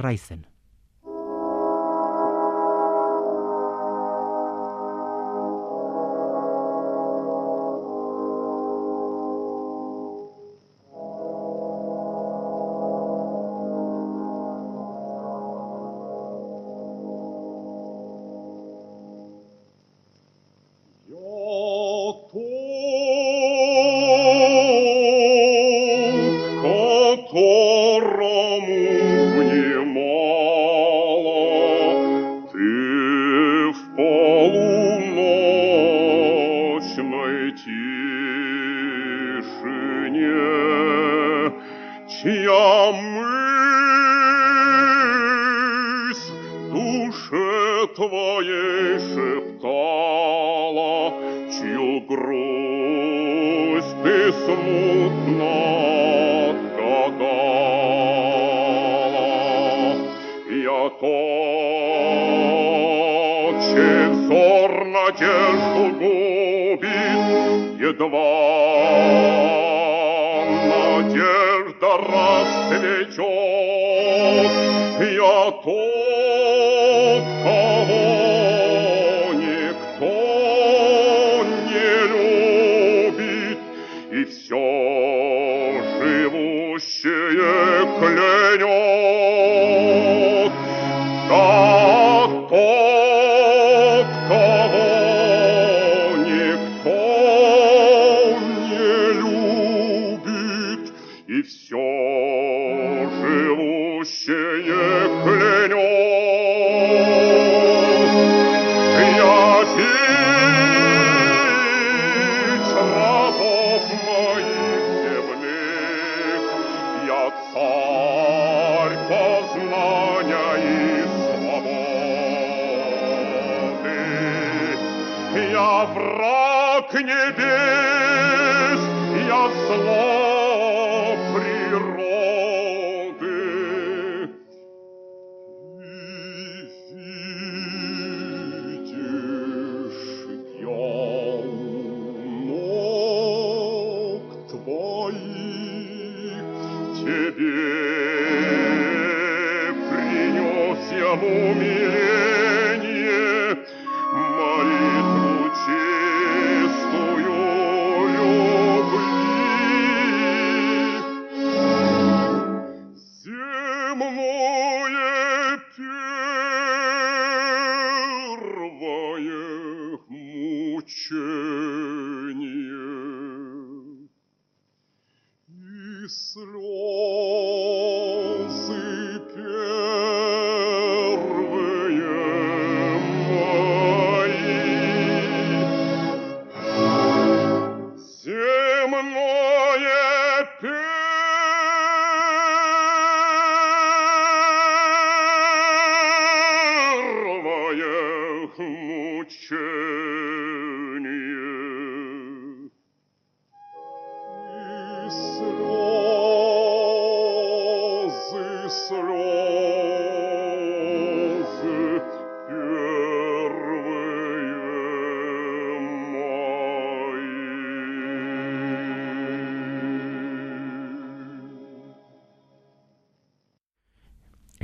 Reisen. 84.12 84.88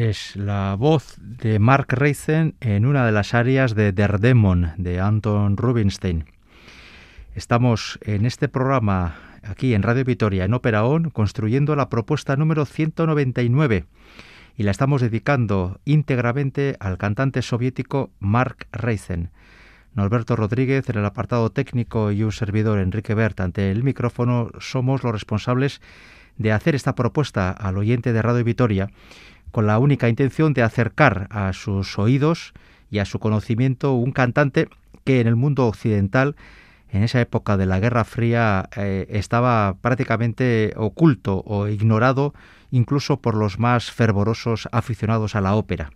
Es 0.09 0.35
la 0.35 0.75
voz 0.75 1.15
de 1.17 1.59
Mark 1.59 1.87
Reisen 1.89 2.55
en 2.59 2.85
una 2.85 3.05
de 3.05 3.13
las 3.13 3.33
áreas 3.33 3.73
de 3.73 3.93
Der 3.93 4.19
Dämon 4.19 4.73
de 4.77 4.99
Anton 4.99 5.55
Rubinstein. 5.55 6.25
Estamos 7.35 7.99
en 8.01 8.25
este 8.25 8.49
programa 8.49 9.15
aquí 9.43 9.73
en 9.73 9.81
Radio 9.81 10.03
Vitoria, 10.03 10.43
en 10.43 10.53
Ópera 10.53 10.83
On, 10.83 11.09
construyendo 11.09 11.75
la 11.77 11.89
propuesta 11.89 12.35
número 12.35 12.65
199 12.65 13.85
y 14.57 14.63
la 14.63 14.71
estamos 14.71 15.01
dedicando 15.01 15.79
íntegramente 15.85 16.75
al 16.79 16.97
cantante 16.97 17.41
soviético 17.41 18.11
Mark 18.19 18.67
Reisen. 18.73 19.29
Norberto 19.93 20.35
Rodríguez 20.35 20.89
en 20.89 20.97
el 20.97 21.05
apartado 21.05 21.49
técnico 21.49 22.11
y 22.11 22.23
un 22.23 22.31
servidor 22.31 22.79
Enrique 22.79 23.13
Bert 23.13 23.39
ante 23.39 23.71
el 23.71 23.83
micrófono 23.83 24.51
somos 24.59 25.03
los 25.03 25.13
responsables 25.13 25.81
de 26.37 26.51
hacer 26.51 26.75
esta 26.75 26.95
propuesta 26.95 27.51
al 27.51 27.77
oyente 27.77 28.11
de 28.11 28.21
Radio 28.21 28.43
Vitoria 28.43 28.89
con 29.53 29.67
la 29.67 29.77
única 29.77 30.09
intención 30.09 30.53
de 30.53 30.63
acercar 30.63 31.27
a 31.29 31.53
sus 31.53 31.99
oídos 31.99 32.53
y 32.89 32.97
a 32.97 33.05
su 33.05 33.19
conocimiento 33.19 33.93
un 33.93 34.11
cantante 34.11 34.67
que 35.03 35.21
en 35.21 35.27
el 35.27 35.35
mundo 35.35 35.67
occidental, 35.67 36.35
en 36.89 37.03
esa 37.03 37.21
época 37.21 37.55
de 37.55 37.67
la 37.67 37.79
Guerra 37.79 38.03
Fría, 38.03 38.67
eh, 38.75 39.05
estaba 39.11 39.75
prácticamente 39.79 40.73
oculto 40.75 41.43
o 41.45 41.67
ignorado 41.67 42.33
incluso 42.71 43.21
por 43.21 43.35
los 43.35 43.59
más 43.59 43.91
fervorosos 43.91 44.67
aficionados 44.71 45.35
a 45.35 45.41
la 45.41 45.53
ópera. 45.53 45.91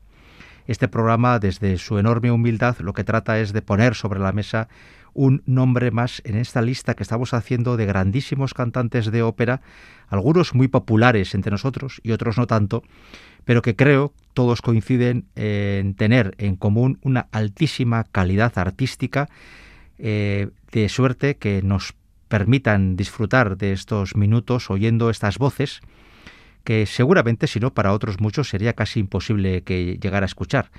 Este 0.67 0.88
programa, 0.88 1.39
desde 1.39 1.80
su 1.80 1.98
enorme 1.98 2.30
humildad, 2.30 2.78
lo 2.80 2.93
que 2.93 3.04
trata 3.04 3.39
es 3.39 3.54
de 3.54 3.63
poner 3.63 3.96
sobre 3.96 4.20
la 4.20 4.34
mesa 4.34 4.67
un 5.15 5.41
nombre 5.48 5.89
más 5.89 6.22
en 6.26 6.38
esta 6.38 6.62
lista 6.62 6.93
que 6.93 7.02
estamos 7.02 7.34
haciendo 7.34 7.76
de 7.76 7.88
grandísimos 7.88 8.54
cantantes 8.54 9.10
de 9.10 9.24
ópera, 9.24 9.62
algunos 10.10 10.54
muy 10.54 10.67
populares 10.67 11.34
entre 11.34 11.50
nosotros 11.50 12.00
y 12.04 12.12
otros 12.12 12.38
no 12.38 12.46
tanto, 12.46 12.84
pero 13.47 13.62
que 13.62 13.77
creo 13.77 14.12
todos 14.33 14.62
coinciden 14.62 15.25
en 15.36 15.95
tener 15.95 16.36
en 16.38 16.57
común 16.57 16.99
una 17.01 17.27
altísima 17.31 18.03
calidad 18.03 18.51
artística, 18.60 19.29
eh, 19.97 20.49
de 20.73 20.89
suerte 20.89 21.38
que 21.38 21.62
nos 21.62 21.93
permitan 22.27 22.97
disfrutar 22.97 23.57
de 23.57 23.71
estos 23.71 24.17
minutos 24.17 24.69
oyendo 24.69 25.10
estas 25.10 25.38
voces 25.38 25.79
que 26.65 26.86
seguramente, 26.86 27.47
si 27.47 27.62
no 27.62 27.73
para 27.73 27.93
otros 27.93 28.19
muchos, 28.19 28.49
sería 28.49 28.73
casi 28.73 28.99
imposible 28.99 29.63
que 29.63 29.97
llegara 29.97 30.25
a 30.25 30.27
escuchar. 30.27 30.69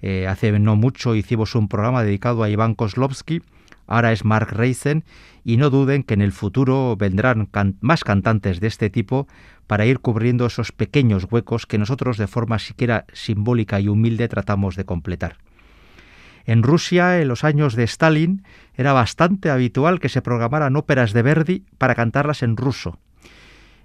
Eh, 0.00 0.26
hace 0.26 0.58
no 0.58 0.74
mucho 0.74 1.14
hicimos 1.14 1.54
un 1.54 1.68
programa 1.68 2.02
dedicado 2.02 2.42
a 2.42 2.48
Iván 2.48 2.74
Kozlovsky, 2.74 3.42
ahora 3.86 4.12
es 4.12 4.24
Mark 4.24 4.48
Reisen, 4.50 5.04
y 5.44 5.58
no 5.58 5.68
duden 5.68 6.04
que 6.04 6.14
en 6.14 6.22
el 6.22 6.32
futuro 6.32 6.96
vendrán 6.96 7.50
más 7.82 8.02
cantantes 8.02 8.60
de 8.60 8.66
este 8.66 8.88
tipo 8.88 9.28
para 9.68 9.86
ir 9.86 10.00
cubriendo 10.00 10.46
esos 10.46 10.72
pequeños 10.72 11.28
huecos 11.30 11.66
que 11.66 11.78
nosotros 11.78 12.16
de 12.16 12.26
forma 12.26 12.58
siquiera 12.58 13.04
simbólica 13.12 13.78
y 13.78 13.86
humilde 13.86 14.26
tratamos 14.26 14.74
de 14.74 14.84
completar. 14.84 15.36
En 16.46 16.62
Rusia, 16.62 17.20
en 17.20 17.28
los 17.28 17.44
años 17.44 17.76
de 17.76 17.84
Stalin, 17.84 18.42
era 18.74 18.94
bastante 18.94 19.50
habitual 19.50 20.00
que 20.00 20.08
se 20.08 20.22
programaran 20.22 20.74
óperas 20.74 21.12
de 21.12 21.22
Verdi 21.22 21.64
para 21.76 21.94
cantarlas 21.94 22.42
en 22.42 22.56
ruso. 22.56 22.98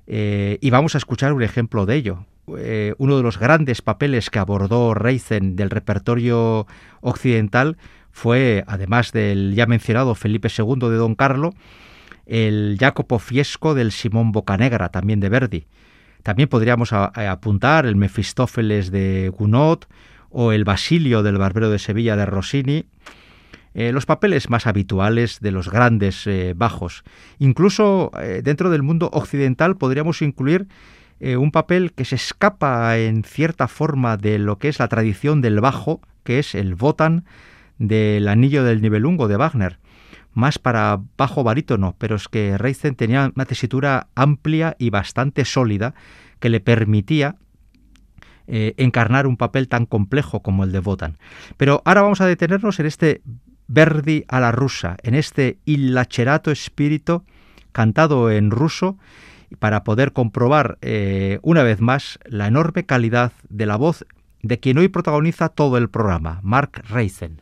Eh, 0.07 0.57
y 0.61 0.69
vamos 0.69 0.95
a 0.95 0.97
escuchar 0.97 1.33
un 1.33 1.43
ejemplo 1.43 1.85
de 1.85 1.95
ello. 1.95 2.25
Eh, 2.57 2.93
uno 2.97 3.17
de 3.17 3.23
los 3.23 3.37
grandes 3.37 3.81
papeles 3.81 4.29
que 4.29 4.39
abordó 4.39 4.93
Reisen 4.93 5.57
del 5.57 5.69
repertorio 5.69 6.65
occidental 7.01 7.77
fue, 8.11 8.63
además 8.67 9.11
del 9.11 9.53
ya 9.55 9.65
mencionado 9.65 10.15
Felipe 10.15 10.47
II 10.57 10.89
de 10.89 10.95
Don 10.95 11.15
Carlo, 11.15 11.53
el 12.25 12.77
Jacopo 12.79 13.19
Fiesco 13.19 13.73
del 13.73 13.91
Simón 13.91 14.31
Bocanegra, 14.31 14.89
también 14.89 15.19
de 15.19 15.29
Verdi. 15.29 15.67
También 16.23 16.47
podríamos 16.47 16.93
apuntar 16.93 17.85
el 17.85 17.97
Mefistófeles 17.97 18.91
de 18.91 19.29
Gounod 19.37 19.79
o 20.29 20.51
el 20.51 20.63
Basilio 20.63 21.21
del 21.21 21.37
Barbero 21.37 21.69
de 21.69 21.79
Sevilla 21.79 22.15
de 22.15 22.25
Rossini, 22.25 22.85
eh, 23.75 23.91
los 23.91 24.05
papeles 24.05 24.49
más 24.49 24.67
habituales 24.67 25.39
de 25.39 25.51
los 25.51 25.69
grandes 25.69 26.27
eh, 26.27 26.53
bajos. 26.55 27.03
Incluso 27.39 28.11
eh, 28.21 28.41
dentro 28.43 28.69
del 28.69 28.83
mundo 28.83 29.09
occidental 29.13 29.77
podríamos 29.77 30.21
incluir 30.21 30.67
un 31.37 31.51
papel 31.51 31.93
que 31.93 32.03
se 32.03 32.15
escapa 32.15 32.97
en 32.97 33.23
cierta 33.23 33.69
forma 33.69 34.17
de 34.17 34.39
lo 34.39 34.57
que 34.57 34.67
es 34.67 34.79
la 34.79 34.89
tradición 34.89 35.39
del 35.39 35.61
bajo, 35.61 36.01
que 36.25 36.39
es 36.39 36.53
el 36.53 36.75
Wotan 36.75 37.23
del 37.77 38.27
Anillo 38.27 38.65
del 38.65 38.81
Nibelungo 38.81 39.29
de 39.29 39.37
Wagner, 39.37 39.77
más 40.33 40.59
para 40.59 40.99
bajo 41.17 41.43
barítono, 41.43 41.95
pero 41.97 42.15
es 42.15 42.27
que 42.27 42.57
Reisen 42.57 42.95
tenía 42.95 43.31
una 43.35 43.45
tesitura 43.45 44.07
amplia 44.15 44.75
y 44.79 44.89
bastante 44.89 45.45
sólida 45.45 45.93
que 46.39 46.49
le 46.49 46.59
permitía 46.59 47.35
encarnar 48.45 49.25
un 49.25 49.37
papel 49.37 49.69
tan 49.69 49.85
complejo 49.85 50.41
como 50.41 50.65
el 50.65 50.73
de 50.73 50.79
Wotan. 50.79 51.17
Pero 51.55 51.81
ahora 51.85 52.01
vamos 52.01 52.19
a 52.19 52.25
detenernos 52.25 52.77
en 52.81 52.87
este 52.87 53.21
Verdi 53.67 54.25
a 54.27 54.39
la 54.39 54.51
rusa, 54.51 54.97
en 55.03 55.15
este 55.15 55.57
illacherato 55.65 56.51
espíritu 56.51 57.23
cantado 57.71 58.29
en 58.29 58.51
ruso, 58.51 58.97
para 59.59 59.83
poder 59.83 60.13
comprobar 60.13 60.77
eh, 60.81 61.39
una 61.41 61.63
vez 61.63 61.79
más 61.79 62.19
la 62.25 62.47
enorme 62.47 62.85
calidad 62.85 63.33
de 63.49 63.65
la 63.65 63.75
voz 63.75 64.05
de 64.41 64.59
quien 64.59 64.77
hoy 64.77 64.89
protagoniza 64.89 65.49
todo 65.49 65.77
el 65.77 65.89
programa, 65.89 66.39
Mark 66.43 66.83
Reisen. 66.89 67.41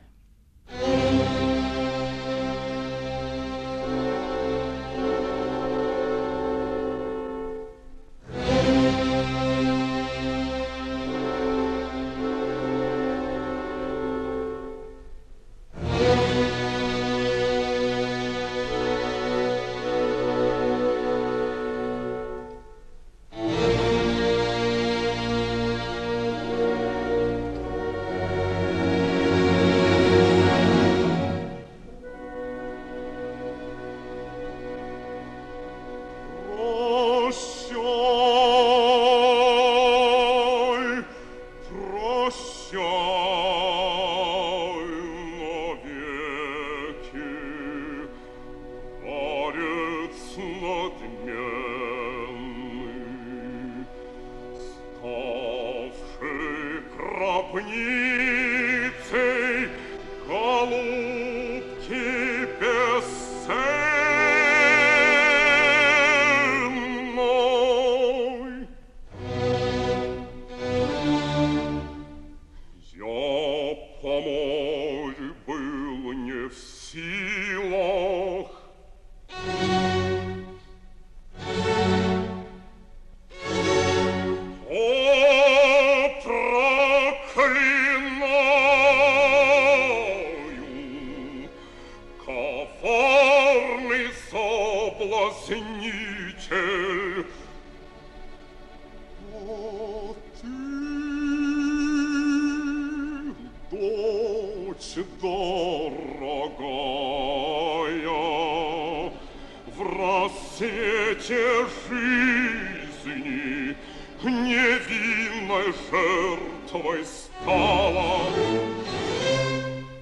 жертвой 115.92 117.06
стала. 117.06 118.22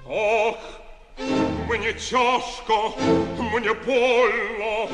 Ох, 0.08 0.58
мне 1.68 1.94
тяжко, 1.94 2.94
мне 3.38 3.74
больно, 3.74 4.90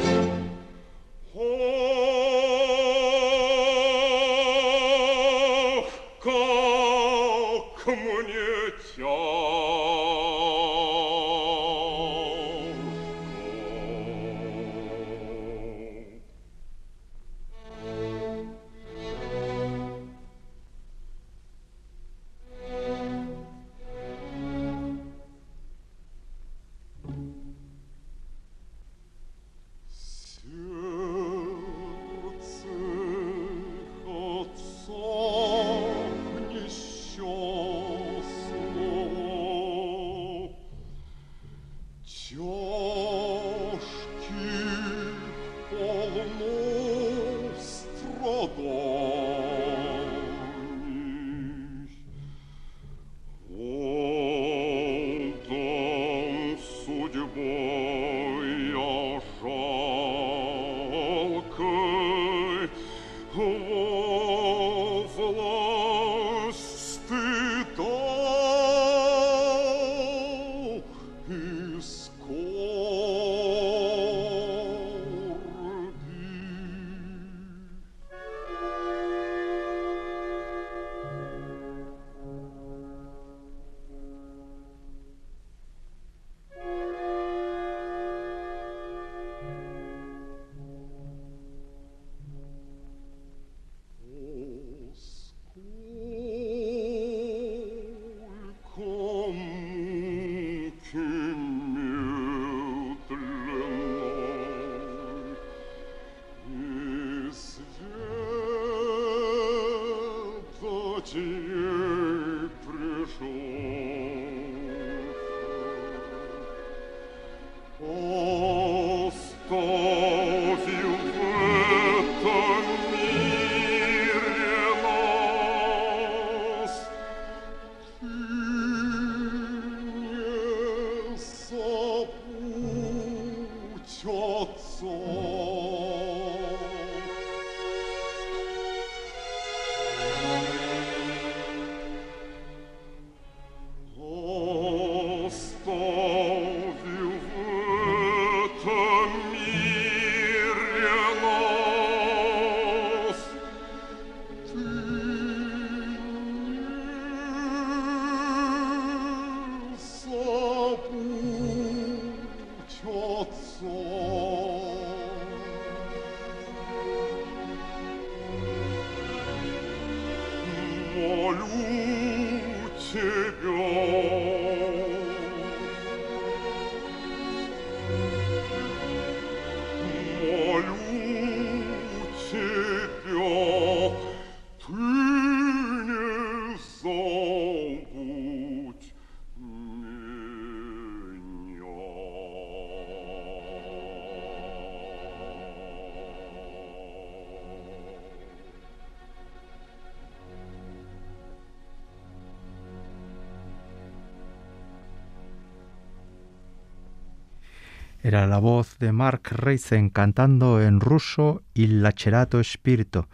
Era 208.05 208.27
la 208.27 208.37
voz 208.37 208.77
de 208.77 208.91
Mark 208.91 209.23
Reisen 209.31 209.89
cantando 209.89 210.61
en 210.61 210.79
ruso 210.79 211.41
Il 211.55 211.81
Lacerato 211.81 212.39
Spirito, 212.43 213.09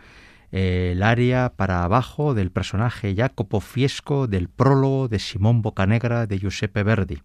el 0.52 1.02
aria 1.02 1.54
para 1.56 1.86
abajo 1.86 2.34
del 2.34 2.52
personaje 2.52 3.16
Jacopo 3.16 3.62
Fiesco 3.62 4.28
del 4.28 4.50
prólogo 4.50 5.08
de 5.08 5.20
Simón 5.20 5.62
Bocanegra 5.62 6.28
de 6.28 6.40
Giuseppe 6.40 6.84
Verdi. 6.84 7.22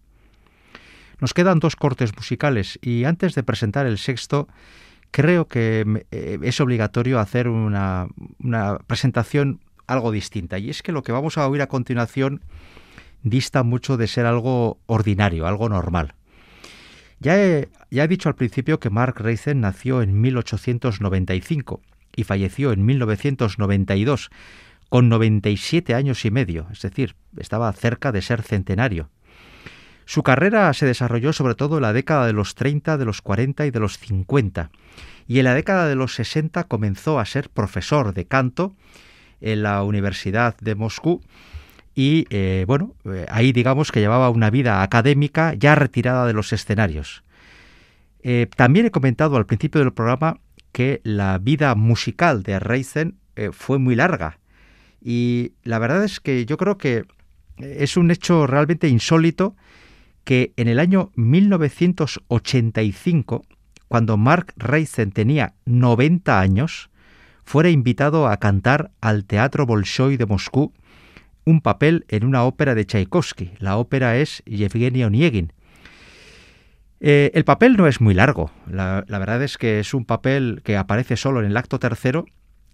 Nos 1.19 1.33
quedan 1.33 1.59
dos 1.59 1.75
cortes 1.75 2.15
musicales 2.15 2.79
y 2.81 3.03
antes 3.03 3.35
de 3.35 3.43
presentar 3.43 3.85
el 3.85 3.97
sexto, 3.97 4.47
creo 5.11 5.49
que 5.49 6.05
eh, 6.11 6.39
es 6.43 6.61
obligatorio 6.61 7.19
hacer 7.19 7.49
una 7.49 8.07
presentación 8.87 9.59
algo 9.87 10.13
distinta. 10.13 10.57
Y 10.57 10.69
es 10.69 10.81
que 10.81 10.93
lo 10.93 11.03
que 11.03 11.11
vamos 11.11 11.37
a 11.37 11.45
oír 11.45 11.61
a 11.61 11.67
continuación 11.67 12.39
dista 13.23 13.63
mucho 13.63 13.97
de 13.97 14.07
ser 14.07 14.25
algo 14.25 14.79
ordinario, 14.85 15.47
algo 15.47 15.67
normal. 15.67 16.13
Ya 17.19 17.37
he, 17.37 17.69
ya 17.89 18.03
he 18.03 18.07
dicho 18.07 18.29
al 18.29 18.35
principio 18.35 18.79
que 18.79 18.89
Mark 18.89 19.15
Reisen 19.19 19.61
nació 19.61 20.01
en 20.01 20.19
1895 20.21 21.81
y 22.15 22.23
falleció 22.23 22.71
en 22.71 22.85
1992, 22.85 24.29
con 24.89 25.09
97 25.09 25.93
años 25.95 26.23
y 26.25 26.31
medio, 26.31 26.67
es 26.71 26.81
decir, 26.81 27.15
estaba 27.37 27.71
cerca 27.73 28.11
de 28.11 28.21
ser 28.21 28.41
centenario. 28.41 29.09
Su 30.05 30.23
carrera 30.23 30.73
se 30.73 30.85
desarrolló 30.85 31.33
sobre 31.33 31.55
todo 31.55 31.77
en 31.77 31.81
la 31.81 31.91
década 31.91 32.25
de 32.25 32.33
los 32.33 32.55
30, 32.55 32.97
de 32.97 33.05
los 33.05 33.21
40 33.21 33.65
y 33.65 33.71
de 33.71 33.79
los 33.79 33.97
50, 33.97 34.71
y 35.27 35.39
en 35.39 35.45
la 35.45 35.53
década 35.53 35.87
de 35.87 35.95
los 35.95 36.15
60 36.15 36.63
comenzó 36.65 37.19
a 37.19 37.25
ser 37.25 37.49
profesor 37.49 38.13
de 38.13 38.25
canto 38.25 38.73
en 39.41 39.63
la 39.63 39.83
Universidad 39.83 40.55
de 40.57 40.75
Moscú 40.75 41.21
y 41.97 42.25
eh, 42.29 42.63
bueno, 42.67 42.93
eh, 43.05 43.25
ahí 43.27 43.51
digamos 43.51 43.91
que 43.91 43.99
llevaba 43.99 44.29
una 44.29 44.51
vida 44.51 44.83
académica 44.83 45.55
ya 45.55 45.73
retirada 45.73 46.27
de 46.27 46.33
los 46.33 46.53
escenarios. 46.53 47.23
Eh, 48.21 48.45
también 48.55 48.85
he 48.85 48.91
comentado 48.91 49.35
al 49.35 49.47
principio 49.47 49.81
del 49.81 49.93
programa 49.93 50.39
que 50.71 51.01
la 51.03 51.39
vida 51.39 51.73
musical 51.73 52.43
de 52.43 52.59
Reisen 52.59 53.17
fue 53.51 53.79
muy 53.79 53.95
larga 53.95 54.37
y 55.01 55.53
la 55.63 55.79
verdad 55.79 56.03
es 56.03 56.19
que 56.19 56.45
yo 56.45 56.57
creo 56.57 56.77
que 56.77 57.05
es 57.57 57.97
un 57.97 58.11
hecho 58.11 58.45
realmente 58.45 58.87
insólito 58.87 59.55
que 60.23 60.53
en 60.55 60.67
el 60.67 60.77
año 60.79 61.09
1985, 61.15 63.43
cuando 63.87 64.17
Mark 64.17 64.53
Reisen 64.55 65.11
tenía 65.11 65.55
90 65.65 66.39
años, 66.39 66.91
fuera 67.43 67.69
invitado 67.69 68.27
a 68.27 68.37
cantar 68.37 68.91
al 69.01 69.25
Teatro 69.25 69.65
Bolshoi 69.65 70.17
de 70.17 70.27
Moscú 70.27 70.73
un 71.47 71.61
papel 71.61 72.05
en 72.09 72.25
una 72.25 72.43
ópera 72.43 72.75
de 72.75 72.85
Tchaikovsky. 72.85 73.53
La 73.59 73.77
ópera 73.77 74.17
es 74.17 74.43
Yevgeny 74.45 75.05
Onegin. 75.05 75.53
Eh, 76.99 77.31
el 77.33 77.45
papel 77.45 77.77
no 77.77 77.87
es 77.87 78.01
muy 78.01 78.13
largo. 78.13 78.51
La, 78.69 79.05
verdad 79.07 79.41
es 79.41 79.57
que 79.57 79.79
es 79.79 79.93
un 79.93 80.03
papel 80.03 80.61
que 80.65 80.75
aparece 80.75 81.15
solo 81.15 81.39
en 81.39 81.45
el 81.45 81.55
acto 81.55 81.79
tercero. 81.79 82.25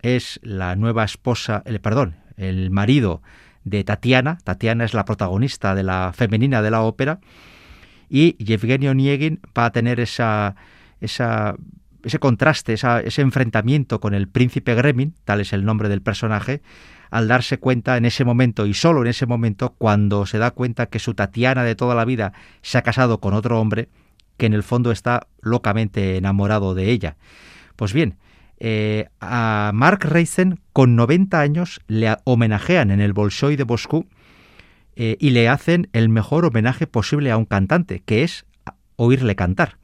Es 0.02 0.40
la 0.42 0.76
nueva 0.76 1.04
esposa, 1.04 1.62
el, 1.68 1.80
perdón, 1.82 2.16
el 2.36 2.72
marido 2.72 3.22
de 3.64 3.84
Tatiana. 3.84 4.40
Tatiana 4.44 4.86
es 4.86 4.96
la 4.96 5.06
protagonista 5.06 5.76
de 5.76 5.84
la 5.84 6.12
femenina 6.12 6.64
de 6.64 6.72
la 6.72 6.82
ópera. 6.82 7.20
Y 8.10 8.44
Yevgeny 8.44 8.88
Onegin 8.88 9.40
va 9.56 9.66
a 9.66 9.72
tener 9.72 10.00
esa, 10.00 10.56
esa, 11.00 11.58
ese 12.04 12.18
contraste, 12.18 12.74
ese 12.74 13.22
enfrentamiento 13.22 14.00
con 14.00 14.16
el 14.16 14.28
príncipe 14.28 14.74
Gremin, 14.74 15.14
tal 15.26 15.42
es 15.42 15.54
el 15.54 15.64
nombre 15.64 15.90
del 15.90 16.02
personaje, 16.02 16.64
al 17.14 17.28
darse 17.28 17.59
cuenta 17.59 17.95
en 17.95 18.05
ese 18.05 18.26
momento 18.26 18.66
y 18.66 18.74
solo 18.74 19.01
en 19.01 19.07
ese 19.07 19.28
momento 19.28 19.76
cuando 19.78 20.26
se 20.26 20.39
da 20.39 20.49
cuenta 20.49 20.88
que 20.88 20.97
su 20.97 21.14
Tatiana 21.14 21.64
de 21.64 21.76
toda 21.76 21.93
la 21.93 22.05
vida 22.05 22.34
se 22.64 22.80
ha 22.80 22.82
casado 22.82 23.20
con 23.20 23.36
otro 23.36 23.61
hombre 23.61 23.88
que 24.38 24.47
en 24.47 24.53
el 24.53 24.64
fondo 24.64 24.91
está 24.91 25.28
locamente 25.39 26.18
enamorado 26.18 26.74
de 26.74 26.89
ella. 26.89 27.18
Pues 27.76 27.93
bien, 27.93 28.18
eh, 28.57 29.09
a 29.22 29.70
Mark 29.76 29.99
Reisen 30.05 30.59
con 30.74 30.95
90 30.95 31.39
años 31.39 31.82
le 31.86 32.18
homenajean 32.24 32.89
en 32.89 32.99
el 32.99 33.14
Bolshoi 33.14 33.57
de 33.57 33.66
Moscú 33.66 34.07
eh, 34.95 35.16
y 35.20 35.30
le 35.30 35.47
hacen 35.49 35.89
el 35.93 36.09
mejor 36.09 36.45
homenaje 36.45 36.88
posible 36.88 37.30
a 37.30 37.38
un 37.38 37.45
cantante, 37.45 38.01
que 38.03 38.24
es 38.24 38.47
oírle 38.95 39.36
cantar. 39.36 39.78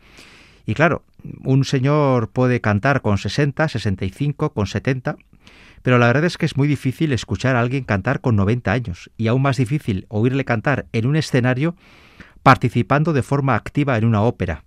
Y 0.65 0.73
claro, 0.73 1.03
un 1.43 1.63
señor 1.63 2.31
puede 2.31 2.59
cantar 2.59 3.03
con 3.03 3.19
60, 3.19 3.67
65, 3.67 4.51
con 4.51 4.65
70, 4.65 5.15
pero 5.81 5.97
la 5.97 6.07
verdad 6.07 6.25
es 6.25 6.37
que 6.37 6.45
es 6.45 6.57
muy 6.57 6.67
difícil 6.67 7.13
escuchar 7.13 7.55
a 7.55 7.61
alguien 7.61 7.83
cantar 7.83 8.21
con 8.21 8.35
90 8.35 8.71
años 8.71 9.11
y 9.17 9.27
aún 9.27 9.41
más 9.41 9.57
difícil 9.57 10.05
oírle 10.09 10.45
cantar 10.45 10.87
en 10.91 11.05
un 11.05 11.15
escenario 11.15 11.75
participando 12.43 13.13
de 13.13 13.23
forma 13.23 13.55
activa 13.55 13.97
en 13.97 14.05
una 14.05 14.21
ópera. 14.21 14.63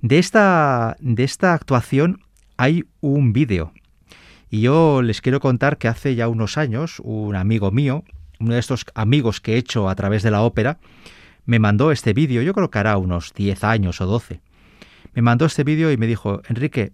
De 0.00 0.18
esta, 0.18 0.96
de 1.00 1.24
esta 1.24 1.54
actuación 1.54 2.20
hay 2.56 2.84
un 3.00 3.32
vídeo 3.32 3.72
Y 4.48 4.62
yo 4.62 5.02
les 5.02 5.20
quiero 5.20 5.40
contar 5.40 5.78
que 5.78 5.88
hace 5.88 6.14
ya 6.14 6.28
unos 6.28 6.58
años 6.58 7.00
un 7.04 7.36
amigo 7.36 7.70
mío, 7.70 8.04
uno 8.38 8.54
de 8.54 8.60
estos 8.60 8.84
amigos 8.94 9.40
que 9.40 9.54
he 9.54 9.58
hecho 9.58 9.88
a 9.88 9.94
través 9.94 10.22
de 10.22 10.30
la 10.30 10.42
ópera, 10.42 10.78
me 11.44 11.58
mandó 11.58 11.92
este 11.92 12.12
vídeo, 12.12 12.42
yo 12.42 12.54
creo 12.54 12.70
que 12.70 12.78
hará 12.78 12.96
unos 12.96 13.32
10 13.34 13.64
años 13.64 14.00
o 14.00 14.06
12. 14.06 14.40
Me 15.14 15.22
mandó 15.22 15.46
este 15.46 15.64
vídeo 15.64 15.90
y 15.90 15.96
me 15.96 16.06
dijo, 16.06 16.42
Enrique, 16.48 16.92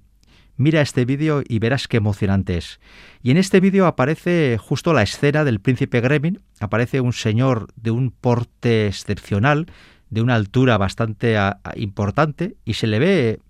mira 0.57 0.81
este 0.81 1.05
vídeo 1.05 1.43
y 1.47 1.59
verás 1.59 1.89
qué 1.89 1.99
emocionante 1.99 2.57
es. 2.57 2.81
Y 3.23 3.31
en 3.31 3.37
este 3.37 3.61
vídeo 3.61 3.87
aparece 3.87 4.59
justo 4.59 4.93
la 4.93 5.03
escena 5.03 5.45
del 5.45 5.61
príncipe 5.61 6.01
Gremlin, 6.01 6.41
aparece 6.61 7.01
un 7.01 7.13
señor 7.13 7.69
de 7.77 7.91
un 7.91 8.11
porte 8.11 8.87
excepcional, 8.87 9.67
de 10.11 10.23
una 10.23 10.35
altura 10.35 10.79
bastante 10.79 11.37
importante, 11.75 12.57
y 12.65 12.75
se 12.75 12.87
le 12.87 12.99
ve, 12.99 13.41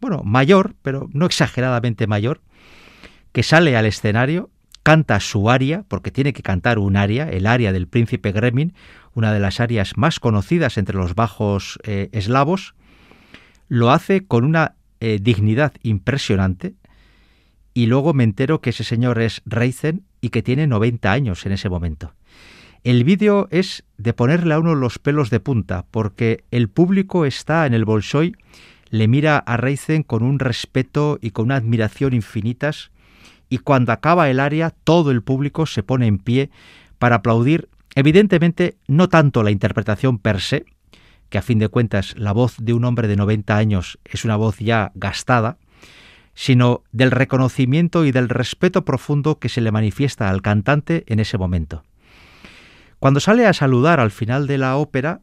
bueno, 0.00 0.22
mayor, 0.24 0.74
pero 0.82 1.08
no 1.12 1.26
exageradamente 1.26 2.06
mayor, 2.06 2.40
que 3.32 3.42
sale 3.42 3.76
al 3.76 3.86
escenario, 3.86 4.50
canta 4.82 5.18
su 5.20 5.50
aria, 5.50 5.84
porque 5.88 6.10
tiene 6.10 6.32
que 6.32 6.42
cantar 6.42 6.78
un 6.78 6.96
aria, 6.96 7.28
el 7.28 7.46
aria 7.46 7.72
del 7.72 7.88
príncipe 7.88 8.30
Gremlin, 8.30 8.74
una 9.14 9.32
de 9.32 9.40
las 9.40 9.58
arias 9.58 9.96
más 9.96 10.20
conocidas 10.20 10.78
entre 10.78 10.96
los 10.96 11.14
bajos 11.14 11.78
eh, 11.82 12.08
eslavos, 12.12 12.74
lo 13.68 13.90
hace 13.90 14.26
con 14.26 14.44
una 14.44 14.76
eh, 15.00 15.18
dignidad 15.20 15.72
impresionante 15.82 16.74
y 17.74 17.86
luego 17.86 18.14
me 18.14 18.24
entero 18.24 18.60
que 18.60 18.70
ese 18.70 18.84
señor 18.84 19.20
es 19.20 19.42
Reizen 19.44 20.02
y 20.20 20.30
que 20.30 20.42
tiene 20.42 20.66
90 20.66 21.12
años 21.12 21.44
en 21.44 21.52
ese 21.52 21.68
momento. 21.68 22.14
El 22.84 23.04
vídeo 23.04 23.48
es 23.50 23.84
de 23.98 24.12
ponerle 24.12 24.54
a 24.54 24.58
uno 24.58 24.74
los 24.74 24.98
pelos 24.98 25.28
de 25.28 25.40
punta 25.40 25.84
porque 25.90 26.44
el 26.50 26.68
público 26.68 27.26
está 27.26 27.66
en 27.66 27.74
el 27.74 27.84
Bolshoi, 27.84 28.34
le 28.90 29.08
mira 29.08 29.38
a 29.38 29.56
Reizen 29.56 30.02
con 30.04 30.22
un 30.22 30.38
respeto 30.38 31.18
y 31.20 31.32
con 31.32 31.46
una 31.46 31.56
admiración 31.56 32.14
infinitas 32.14 32.90
y 33.48 33.58
cuando 33.58 33.92
acaba 33.92 34.30
el 34.30 34.40
área 34.40 34.70
todo 34.70 35.10
el 35.10 35.22
público 35.22 35.66
se 35.66 35.82
pone 35.82 36.06
en 36.06 36.18
pie 36.18 36.50
para 36.98 37.16
aplaudir 37.16 37.68
evidentemente 37.94 38.76
no 38.86 39.08
tanto 39.08 39.42
la 39.42 39.50
interpretación 39.50 40.18
per 40.18 40.40
se, 40.40 40.64
a 41.36 41.42
fin 41.42 41.58
de 41.58 41.68
cuentas 41.68 42.14
la 42.16 42.32
voz 42.32 42.56
de 42.58 42.72
un 42.72 42.84
hombre 42.84 43.08
de 43.08 43.16
90 43.16 43.56
años 43.56 43.98
es 44.04 44.24
una 44.24 44.36
voz 44.36 44.58
ya 44.58 44.92
gastada, 44.94 45.58
sino 46.34 46.82
del 46.92 47.10
reconocimiento 47.10 48.04
y 48.04 48.12
del 48.12 48.28
respeto 48.28 48.84
profundo 48.84 49.38
que 49.38 49.48
se 49.48 49.60
le 49.60 49.72
manifiesta 49.72 50.28
al 50.28 50.42
cantante 50.42 51.04
en 51.06 51.18
ese 51.20 51.38
momento. 51.38 51.82
Cuando 52.98 53.20
sale 53.20 53.46
a 53.46 53.52
saludar 53.52 54.00
al 54.00 54.10
final 54.10 54.46
de 54.46 54.58
la 54.58 54.76
ópera, 54.76 55.20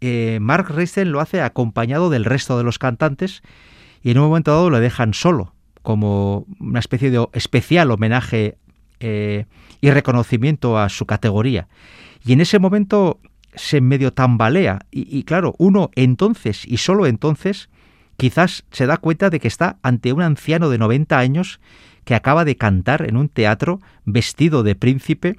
eh, 0.00 0.38
Mark 0.40 0.68
Reisen 0.70 1.12
lo 1.12 1.20
hace 1.20 1.40
acompañado 1.40 2.10
del 2.10 2.24
resto 2.24 2.58
de 2.58 2.64
los 2.64 2.78
cantantes 2.78 3.42
y 4.02 4.10
en 4.10 4.18
un 4.18 4.28
momento 4.28 4.52
dado 4.52 4.70
le 4.70 4.80
dejan 4.80 5.14
solo, 5.14 5.54
como 5.82 6.46
una 6.60 6.80
especie 6.80 7.10
de 7.10 7.26
especial 7.32 7.90
homenaje 7.90 8.58
eh, 9.00 9.46
y 9.80 9.90
reconocimiento 9.90 10.78
a 10.78 10.88
su 10.88 11.06
categoría. 11.06 11.68
Y 12.24 12.32
en 12.32 12.40
ese 12.40 12.58
momento 12.58 13.20
se 13.56 13.80
medio 13.80 14.12
tambalea 14.12 14.80
y, 14.90 15.24
claro, 15.24 15.54
uno 15.58 15.90
entonces 15.96 16.64
y 16.66 16.76
solo 16.76 17.06
entonces 17.06 17.68
quizás 18.16 18.64
se 18.70 18.86
da 18.86 18.98
cuenta 18.98 19.30
de 19.30 19.40
que 19.40 19.48
está 19.48 19.78
ante 19.82 20.12
un 20.12 20.22
anciano 20.22 20.68
de 20.68 20.78
90 20.78 21.18
años 21.18 21.60
que 22.04 22.14
acaba 22.14 22.44
de 22.44 22.56
cantar 22.56 23.08
en 23.08 23.16
un 23.16 23.28
teatro 23.28 23.80
vestido 24.04 24.62
de 24.62 24.76
príncipe 24.76 25.36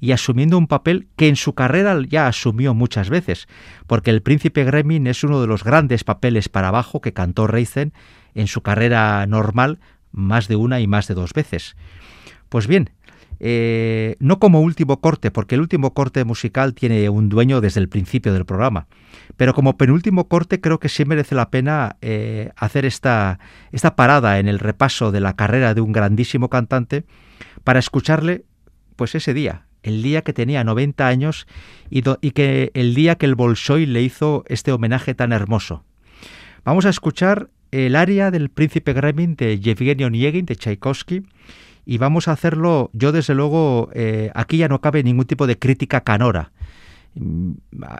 y 0.00 0.10
asumiendo 0.10 0.58
un 0.58 0.66
papel 0.66 1.08
que 1.16 1.28
en 1.28 1.36
su 1.36 1.54
carrera 1.54 1.96
ya 2.08 2.26
asumió 2.26 2.74
muchas 2.74 3.08
veces, 3.08 3.46
porque 3.86 4.10
el 4.10 4.20
príncipe 4.20 4.64
Gremlin 4.64 5.06
es 5.06 5.22
uno 5.22 5.40
de 5.40 5.46
los 5.46 5.62
grandes 5.62 6.02
papeles 6.02 6.48
para 6.48 6.68
abajo 6.68 7.00
que 7.00 7.12
cantó 7.12 7.46
Reisen 7.46 7.92
en 8.34 8.48
su 8.48 8.62
carrera 8.62 9.24
normal 9.26 9.78
más 10.10 10.48
de 10.48 10.56
una 10.56 10.80
y 10.80 10.88
más 10.88 11.06
de 11.06 11.14
dos 11.14 11.32
veces. 11.32 11.76
Pues 12.48 12.66
bien, 12.66 12.90
eh, 13.44 14.14
no 14.20 14.38
como 14.38 14.60
último 14.60 15.00
corte, 15.00 15.32
porque 15.32 15.56
el 15.56 15.62
último 15.62 15.94
corte 15.94 16.24
musical 16.24 16.74
tiene 16.74 17.08
un 17.08 17.28
dueño 17.28 17.60
desde 17.60 17.80
el 17.80 17.88
principio 17.88 18.32
del 18.32 18.44
programa, 18.44 18.86
pero 19.36 19.52
como 19.52 19.76
penúltimo 19.76 20.28
corte 20.28 20.60
creo 20.60 20.78
que 20.78 20.88
sí 20.88 21.04
merece 21.04 21.34
la 21.34 21.50
pena 21.50 21.96
eh, 22.02 22.52
hacer 22.54 22.84
esta, 22.84 23.40
esta 23.72 23.96
parada 23.96 24.38
en 24.38 24.46
el 24.46 24.60
repaso 24.60 25.10
de 25.10 25.18
la 25.18 25.34
carrera 25.34 25.74
de 25.74 25.80
un 25.80 25.90
grandísimo 25.90 26.50
cantante 26.50 27.04
para 27.64 27.80
escucharle 27.80 28.44
pues 28.94 29.16
ese 29.16 29.34
día, 29.34 29.66
el 29.82 30.04
día 30.04 30.22
que 30.22 30.32
tenía 30.32 30.62
90 30.62 31.04
años 31.04 31.48
y, 31.90 32.02
que 32.02 32.70
el 32.74 32.94
día 32.94 33.16
que 33.16 33.26
el 33.26 33.34
Bolshoi 33.34 33.86
le 33.86 34.02
hizo 34.02 34.44
este 34.46 34.70
homenaje 34.70 35.14
tan 35.14 35.32
hermoso. 35.32 35.84
Vamos 36.64 36.86
a 36.86 36.90
escuchar 36.90 37.50
el 37.72 37.96
aria 37.96 38.30
del 38.30 38.50
príncipe 38.50 38.92
Gremlin 38.92 39.34
de 39.34 39.58
Yevgeny 39.58 40.04
Onegin 40.04 40.46
de 40.46 40.54
Tchaikovsky 40.54 41.24
y 41.84 41.98
vamos 41.98 42.28
a 42.28 42.32
hacerlo, 42.32 42.90
yo 42.92 43.12
desde 43.12 43.34
luego, 43.34 43.90
eh, 43.94 44.30
aquí 44.34 44.58
ya 44.58 44.68
no 44.68 44.80
cabe 44.80 45.02
ningún 45.02 45.26
tipo 45.26 45.46
de 45.46 45.58
crítica 45.58 46.02
canora. 46.02 46.52
Mm, 47.14 47.52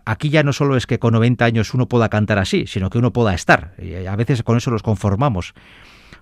aquí 0.05 0.31
ya 0.31 0.43
no 0.43 0.53
solo 0.53 0.77
es 0.77 0.87
que 0.87 0.99
con 0.99 1.15
90 1.15 1.45
años 1.45 1.75
uno 1.75 1.89
pueda 1.89 2.09
cantar 2.09 2.39
así, 2.39 2.67
sino 2.67 2.91
que 2.91 2.99
uno 2.99 3.13
pueda 3.13 3.35
estar. 3.35 3.75
Y 3.83 4.07
a 4.07 4.17
veces 4.17 4.43
con 4.43 4.57
eso 4.57 4.71
los 4.71 4.83
conformamos. 4.83 5.55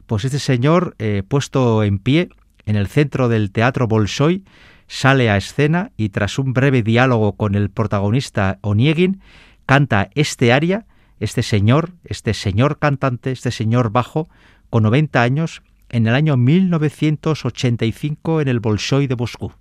Pues 0.07 0.25
este 0.25 0.39
señor, 0.39 0.95
eh, 0.99 1.23
puesto 1.27 1.85
en 1.85 1.99
pie 1.99 2.31
en 2.67 2.77
el 2.77 2.89
centro 2.89 3.29
del 3.29 3.53
Teatro 3.53 3.87
Bolshoi, 3.87 4.45
sale 4.87 5.31
a 5.31 5.37
escena 5.37 5.93
y 5.97 6.09
tras 6.09 6.39
un 6.39 6.53
breve 6.53 6.83
diálogo 6.83 7.35
con 7.37 7.55
el 7.55 7.71
protagonista 7.71 8.59
Oniegin, 8.63 9.21
canta 9.67 10.11
este 10.15 10.53
aria, 10.53 10.87
este 11.21 11.43
señor, 11.43 11.93
este 12.05 12.35
señor 12.35 12.79
cantante, 12.79 13.31
este 13.31 13.51
señor 13.51 13.91
bajo, 13.91 14.29
con 14.69 14.83
90 14.83 15.23
años, 15.23 15.63
en 15.91 16.07
el 16.07 16.15
año 16.15 16.37
1985 16.37 18.41
en 18.41 18.49
el 18.49 18.61
Bolshoi 18.61 19.07
de 19.07 19.17
Moscú. 19.17 19.53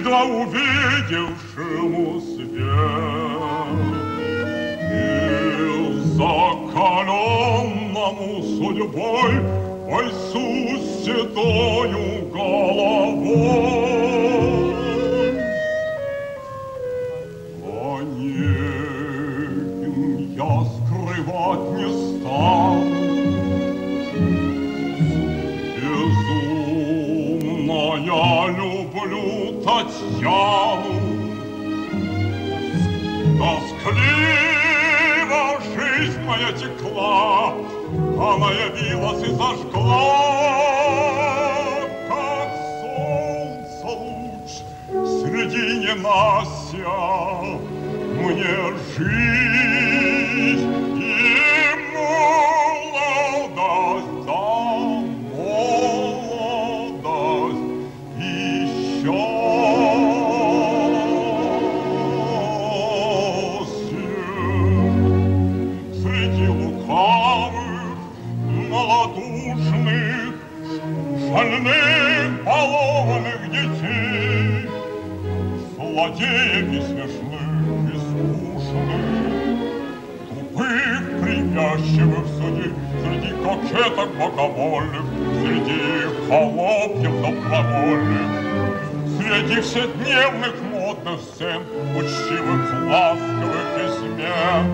Едва 0.00 0.24
увидевшему 0.24 2.20
свет. 2.20 2.40
И 4.92 4.94
закаленному 6.16 8.42
судьбой 8.42 9.32
бойцу 9.86 10.78
седою 11.04 12.08
головой. 12.32 14.49
Татьяну. 30.20 31.00
Тоскливо 33.38 34.62
жизнь 35.74 36.20
моя 36.22 36.52
текла, 36.52 37.54
Она 38.18 38.50
явилась 38.52 39.22
и 39.22 39.30
зажгла, 39.32 40.20
Как 42.08 42.50
солнце 42.82 43.86
луч 43.86 44.50
среди 45.22 45.64
ненастья 45.86 46.98
Мне 48.14 48.56
жизнь 48.96 49.89
Злодеев 76.20 76.84
смешных 76.84 77.88
и 77.88 77.96
скучных, 77.96 79.04
Тупых, 80.28 81.02
привязчивых 81.22 82.26
судей, 82.36 82.72
Среди 83.02 83.30
кокеток 83.42 84.10
богомольных, 84.18 85.04
Среди 85.40 85.80
холопьев 86.28 87.14
добровольных, 87.22 88.28
Среди 89.16 89.56
вседневных 89.62 90.54
модных 90.70 91.18
сцен, 91.20 91.60
Учтивых, 91.96 92.64
ласковых 92.90 93.68
измен, 93.86 94.64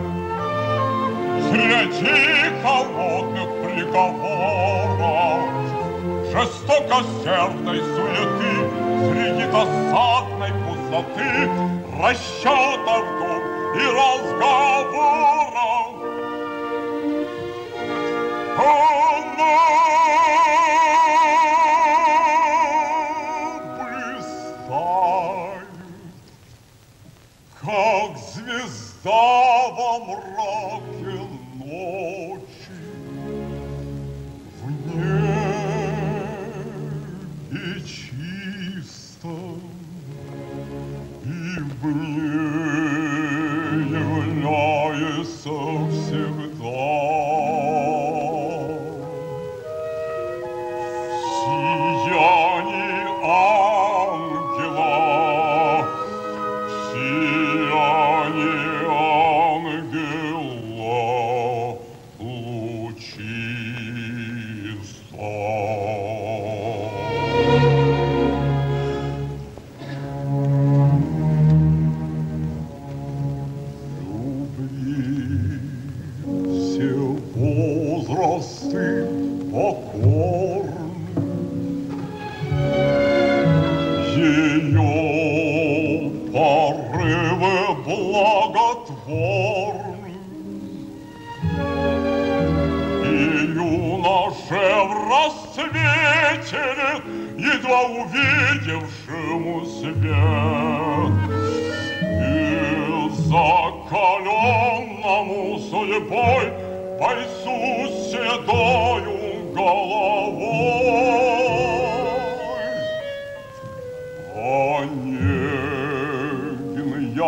Среди 1.49 2.19
холодных 2.61 3.49
приговоров, 3.63 5.41
Жестокосердной 6.33 7.79
суеты, 7.95 8.55
Среди 9.13 9.45
досадной 9.53 10.66
красоты, 10.87 11.51
расчетов 12.01 13.05
губ 13.19 13.43
и 13.75 13.87
разговор. 13.87 15.46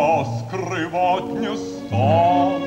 Я 0.09 0.25
скрывать 0.25 1.29
не 1.33 1.55
стану, 1.55 2.59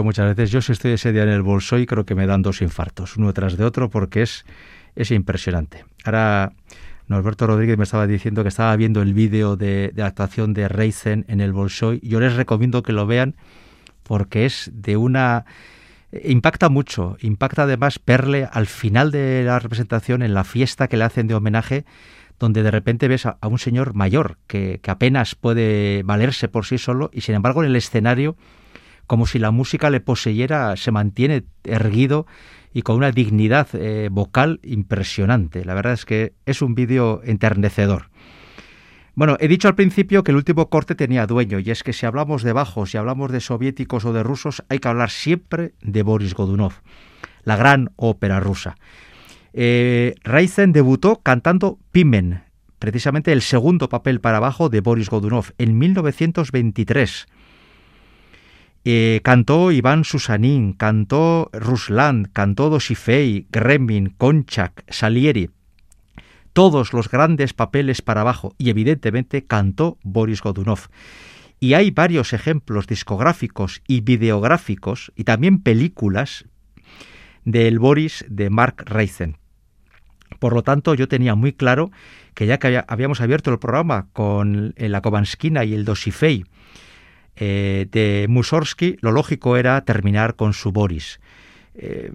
muchas 0.00 0.34
veces, 0.34 0.50
yo 0.50 0.62
si 0.62 0.72
estoy 0.72 0.92
ese 0.92 1.12
día 1.12 1.24
en 1.24 1.28
el 1.28 1.42
Bolshoi 1.42 1.86
creo 1.86 2.04
que 2.04 2.14
me 2.14 2.26
dan 2.26 2.42
dos 2.42 2.62
infartos, 2.62 3.16
uno 3.16 3.32
tras 3.32 3.56
de 3.56 3.64
otro, 3.64 3.90
porque 3.90 4.22
es, 4.22 4.44
es 4.96 5.10
impresionante. 5.10 5.84
Ahora, 6.04 6.52
Norberto 7.08 7.46
Rodríguez 7.46 7.76
me 7.76 7.84
estaba 7.84 8.06
diciendo 8.06 8.42
que 8.42 8.48
estaba 8.48 8.74
viendo 8.76 9.02
el 9.02 9.12
vídeo 9.12 9.56
de, 9.56 9.92
de 9.94 10.02
actuación 10.02 10.54
de 10.54 10.68
Reisen 10.68 11.26
en 11.28 11.40
el 11.40 11.52
Bolshoi. 11.52 12.00
Yo 12.02 12.20
les 12.20 12.34
recomiendo 12.34 12.82
que 12.82 12.92
lo 12.92 13.06
vean 13.06 13.34
porque 14.02 14.46
es 14.46 14.70
de 14.72 14.96
una... 14.96 15.44
Impacta 16.24 16.68
mucho, 16.68 17.16
impacta 17.20 17.62
además 17.62 17.98
verle 18.06 18.46
al 18.52 18.66
final 18.66 19.10
de 19.10 19.44
la 19.44 19.58
representación, 19.58 20.22
en 20.22 20.34
la 20.34 20.44
fiesta 20.44 20.86
que 20.86 20.98
le 20.98 21.04
hacen 21.04 21.26
de 21.26 21.34
homenaje, 21.34 21.86
donde 22.38 22.62
de 22.62 22.70
repente 22.70 23.08
ves 23.08 23.24
a, 23.24 23.38
a 23.40 23.48
un 23.48 23.58
señor 23.58 23.94
mayor 23.94 24.36
que, 24.46 24.78
que, 24.82 24.90
apenas 24.90 25.34
puede 25.34 26.02
valerse 26.02 26.48
por 26.48 26.66
sí 26.66 26.76
solo 26.76 27.10
y 27.14 27.22
sin 27.22 27.34
embargo 27.34 27.62
en 27.62 27.70
el 27.70 27.76
escenario, 27.76 28.36
como 29.06 29.26
si 29.26 29.38
la 29.38 29.50
música 29.50 29.90
le 29.90 30.00
poseyera, 30.00 30.76
se 30.76 30.90
mantiene 30.90 31.44
erguido 31.64 32.26
y 32.72 32.82
con 32.82 32.96
una 32.96 33.10
dignidad 33.10 33.68
eh, 33.74 34.08
vocal 34.10 34.60
impresionante. 34.62 35.64
La 35.64 35.74
verdad 35.74 35.92
es 35.92 36.04
que 36.04 36.32
es 36.46 36.62
un 36.62 36.74
vídeo 36.74 37.20
enternecedor. 37.24 38.08
Bueno, 39.14 39.36
he 39.40 39.48
dicho 39.48 39.68
al 39.68 39.74
principio 39.74 40.24
que 40.24 40.30
el 40.30 40.38
último 40.38 40.70
corte 40.70 40.94
tenía 40.94 41.26
dueño, 41.26 41.58
y 41.58 41.70
es 41.70 41.82
que 41.82 41.92
si 41.92 42.06
hablamos 42.06 42.42
de 42.42 42.54
bajos, 42.54 42.92
si 42.92 42.96
hablamos 42.96 43.30
de 43.30 43.40
soviéticos 43.40 44.06
o 44.06 44.12
de 44.14 44.22
rusos, 44.22 44.64
hay 44.70 44.78
que 44.78 44.88
hablar 44.88 45.10
siempre 45.10 45.74
de 45.82 46.02
Boris 46.02 46.32
Godunov, 46.32 46.72
la 47.44 47.56
gran 47.56 47.90
ópera 47.96 48.40
rusa. 48.40 48.76
Eh, 49.52 50.14
debutó 50.68 51.20
cantando 51.22 51.78
Pimen, 51.90 52.42
precisamente 52.78 53.32
el 53.32 53.42
segundo 53.42 53.90
papel 53.90 54.20
para 54.20 54.40
bajo 54.40 54.70
de 54.70 54.80
Boris 54.80 55.10
Godunov, 55.10 55.52
en 55.58 55.76
1923. 55.76 57.26
Eh, 58.84 59.20
cantó 59.22 59.70
Iván 59.70 60.02
Susanin, 60.02 60.72
cantó 60.72 61.50
Ruslan, 61.52 62.24
cantó 62.32 62.68
Dosifei, 62.68 63.46
Gremlin, 63.50 64.10
Konchak, 64.18 64.84
Salieri. 64.88 65.50
Todos 66.52 66.92
los 66.92 67.08
grandes 67.08 67.54
papeles 67.54 68.02
para 68.02 68.24
bajo 68.24 68.54
y 68.58 68.70
evidentemente 68.70 69.44
cantó 69.44 69.98
Boris 70.02 70.42
Godunov. 70.42 70.88
Y 71.60 71.74
hay 71.74 71.92
varios 71.92 72.32
ejemplos 72.32 72.88
discográficos 72.88 73.82
y 73.86 74.00
videográficos 74.00 75.12
y 75.14 75.24
también 75.24 75.62
películas 75.62 76.46
del 77.44 77.78
Boris 77.78 78.24
de 78.28 78.50
Mark 78.50 78.82
Reisen. 78.84 79.36
Por 80.40 80.54
lo 80.54 80.64
tanto, 80.64 80.94
yo 80.94 81.06
tenía 81.06 81.36
muy 81.36 81.52
claro 81.52 81.92
que 82.34 82.46
ya 82.46 82.58
que 82.58 82.82
habíamos 82.88 83.20
abierto 83.20 83.52
el 83.52 83.60
programa 83.60 84.08
con 84.12 84.74
la 84.76 85.00
Kovanskina 85.00 85.64
y 85.64 85.72
el 85.72 85.84
Dosifei 85.84 86.44
eh, 87.36 87.86
de 87.90 88.26
Mussorgsky, 88.28 88.96
lo 89.00 89.12
lógico 89.12 89.56
era 89.56 89.80
terminar 89.84 90.36
con 90.36 90.52
su 90.52 90.72
Boris. 90.72 91.20
Eh, 91.74 92.10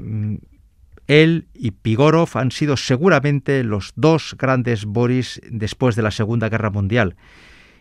Él 1.08 1.48
y 1.54 1.72
Pigorov 1.72 2.30
han 2.36 2.52
sido 2.52 2.78
seguramente 2.78 3.64
los 3.64 3.94
dos 3.96 4.36
grandes 4.38 4.86
Boris 4.86 5.42
después 5.50 5.96
de 5.96 6.02
la 6.02 6.12
Segunda 6.12 6.50
Guerra 6.50 6.70
Mundial. 6.70 7.16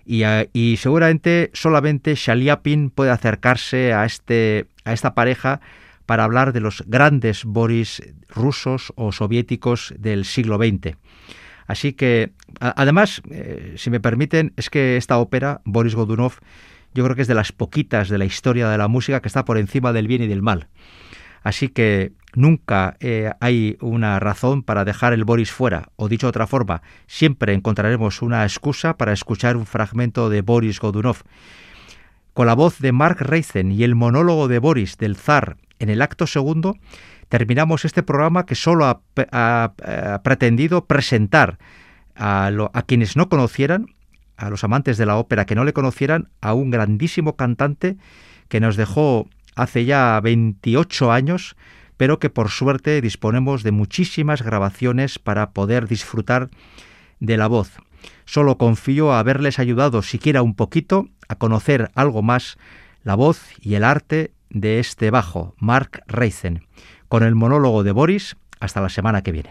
Y, 0.05 0.23
y 0.53 0.77
seguramente 0.77 1.51
solamente 1.53 2.15
Shaliapin 2.15 2.91
puede 2.91 3.11
acercarse 3.11 3.93
a, 3.93 4.05
este, 4.05 4.67
a 4.85 4.93
esta 4.93 5.15
pareja 5.15 5.61
para 6.07 6.23
hablar 6.23 6.53
de 6.53 6.61
los 6.61 6.85
grandes 6.87 7.45
Boris 7.45 8.01
rusos 8.29 8.93
o 8.95 9.11
soviéticos 9.11 9.93
del 9.99 10.25
siglo 10.25 10.57
XX. 10.57 10.97
Así 11.67 11.93
que, 11.93 12.31
además, 12.61 13.23
eh, 13.31 13.75
si 13.77 13.91
me 13.91 13.99
permiten, 13.99 14.53
es 14.57 14.71
que 14.71 14.97
esta 14.97 15.19
ópera, 15.19 15.61
Boris 15.65 15.97
Godunov, 15.97 16.35
yo 16.97 17.05
creo 17.05 17.15
que 17.15 17.23
es 17.23 17.29
de 17.29 17.35
las 17.35 17.53
poquitas 17.53 18.09
de 18.09 18.17
la 18.17 18.25
historia 18.25 18.71
de 18.71 18.79
la 18.79 18.89
música 18.89 19.21
que 19.21 19.29
está 19.29 19.45
por 19.45 19.59
encima 19.59 19.93
del 19.93 20.09
bien 20.09 20.23
y 20.23 20.27
del 20.29 20.41
mal. 20.41 20.69
Así 21.43 21.69
que 21.69 22.13
nunca 22.35 22.97
eh, 23.01 23.33
hay 23.39 23.77
una 23.81 24.19
razón 24.19 24.63
para 24.63 24.87
dejar 24.87 25.13
el 25.13 25.25
Boris 25.25 25.53
fuera, 25.53 25.91
o 25.97 26.09
dicho 26.09 26.27
de 26.27 26.31
otra 26.31 26.47
forma, 26.47 26.81
siempre 27.07 27.53
encontraremos 27.53 28.23
una 28.23 28.45
excusa 28.45 28.97
para 28.97 29.13
escuchar 29.13 29.59
un 29.59 29.67
fragmento 29.67 30.31
de 30.31 30.41
Boris 30.41 30.81
Godunov. 30.81 31.19
Con 32.33 32.47
la 32.47 32.55
voz 32.55 32.79
de 32.79 32.93
Mark 32.93 33.19
Reisen 33.21 33.73
y 33.73 33.85
el 33.85 33.95
monólogo 33.95 34.49
de 34.49 34.59
Boris 34.59 34.97
del 34.97 35.17
zar 35.17 35.59
en 35.79 35.91
el 35.91 36.01
acto 36.01 36.27
segundo, 36.27 36.77
terminamos 37.29 37.85
este 37.85 38.03
programa 38.03 38.47
que 38.47 38.55
solo 38.55 38.87
ha, 38.87 40.21
pretendido 40.25 40.87
presentar 40.87 41.59
a, 42.17 42.51
a 42.73 42.83
quienes 42.83 43.17
no 43.17 43.29
conocieran, 43.29 43.96
a 44.37 44.51
los 44.51 44.65
amantes 44.65 44.99
de 44.99 45.07
la 45.07 45.17
ópera 45.17 45.47
que 45.47 45.55
no 45.55 45.65
le 45.65 45.73
conocieran, 45.73 46.29
a 46.41 46.55
un 46.55 46.71
grandísimo 46.71 47.37
cantante 47.37 47.97
que 48.49 48.61
nos 48.61 48.77
dejó 48.77 49.29
hace 49.55 49.85
ya 49.85 50.21
28 50.21 51.13
años, 51.13 51.57
pero 51.97 52.19
que 52.19 52.31
por 52.31 52.51
suerte 52.51 53.01
disponemos 53.01 53.63
de 53.63 53.73
muchísimas 53.73 54.43
grabaciones 54.43 55.19
para 55.19 55.51
poder 55.51 55.89
disfrutar 55.89 56.51
de 57.21 57.37
la 57.37 57.47
voz. 57.47 57.73
Solo 58.25 58.59
confío 58.59 59.13
haberles 59.13 59.59
ayudado 59.59 60.03
siquiera 60.03 60.43
un 60.43 60.55
poquito 60.55 61.09
a 61.29 61.37
conocer 61.37 61.91
algo 61.95 62.23
más 62.23 62.59
la 63.03 63.15
voz 63.15 63.41
y 63.61 63.75
el 63.75 63.85
arte 63.85 64.33
de 64.51 64.79
este 64.79 65.11
bajo, 65.11 65.55
Mark 65.59 66.03
Reisen, 66.07 66.67
con 67.09 67.23
el 67.23 67.35
monólogo 67.35 67.83
de 67.83 67.93
Boris. 67.93 68.37
Hasta 68.59 68.81
la 68.81 68.89
semana 68.89 69.23
que 69.23 69.33
viene. 69.33 69.51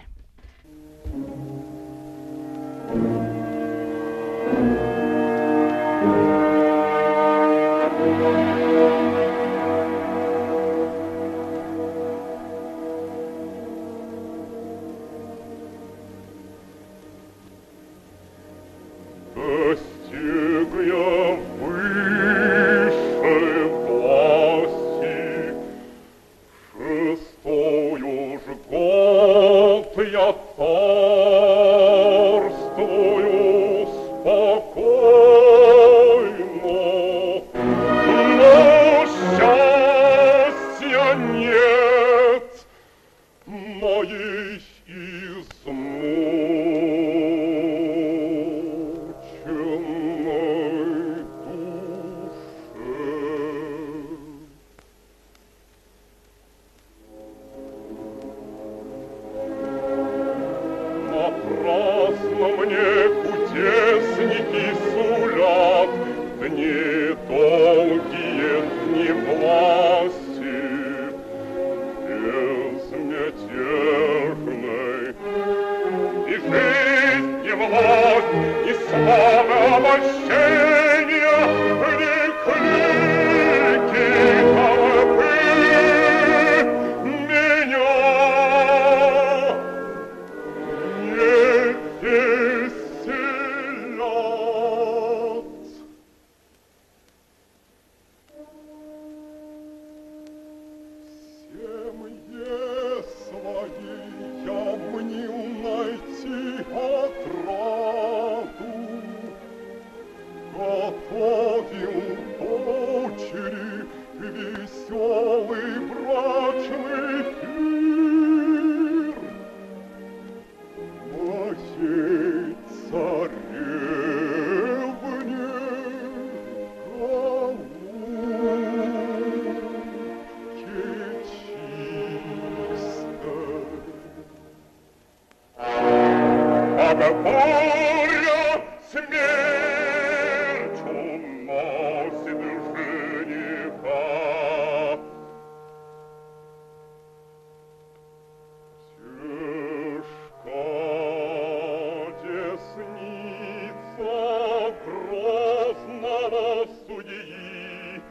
судьи. 156.87 158.01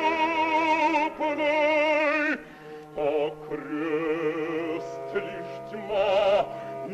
О 2.98 3.00
крест 3.48 5.08
лишь 5.14 5.58
тьма 5.72 6.30
и 6.88 6.90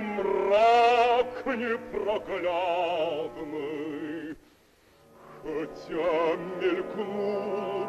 мрак 0.00 1.32
непроглядный. 1.46 4.36
Хотя 5.42 6.14
мелькнул 6.60 7.86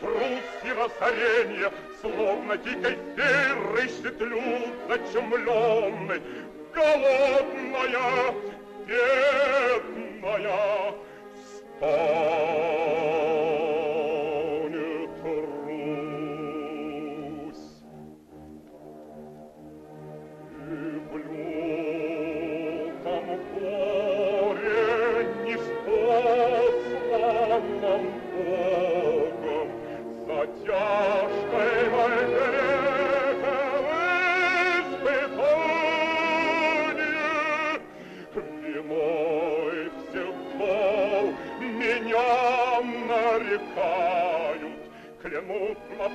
Прусьего 0.00 0.88
соренья, 0.98 1.72
словно 2.00 2.56
дикой 2.56 2.96
феры, 3.16 3.84
ищет 3.84 4.20
люд 4.20 4.74
зачумленный, 4.88 6.22
голодная, 6.72 8.34
бедная, 8.86 10.44
стал. 11.78 12.97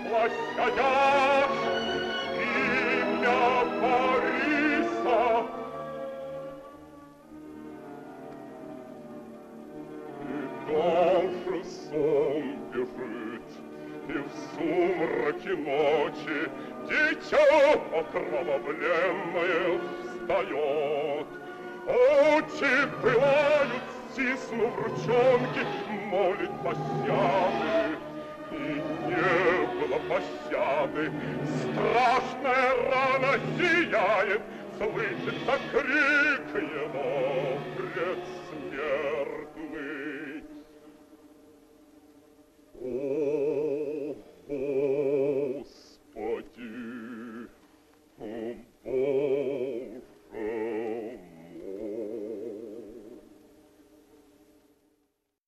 Площадях 0.04 1.52
имя 2.38 3.44
Бориса. 3.82 5.46
И 10.22 10.72
даже 10.72 11.64
сон 11.66 12.46
бежит, 12.72 13.50
и 14.08 14.12
в 14.12 14.30
сумраке 14.54 15.54
ночи 15.56 16.40
дитя 16.88 17.74
окровавленное 18.00 19.80
встает. 20.24 21.28
Очи 21.86 22.74
пылают, 23.02 23.84
стиснув 24.12 24.74
ручонки, 24.78 25.64
молит 26.10 26.52
пощады. 26.64 27.98
И 28.52 28.82
не 29.08 29.63
было 29.74 30.00
пощады, 30.10 31.12
страшная 31.62 32.72
рана 32.90 33.40
сияет, 33.58 34.42
Слышится 34.78 35.60
крик 35.72 36.56
его 36.56 37.60
предсмертный. 37.78 39.33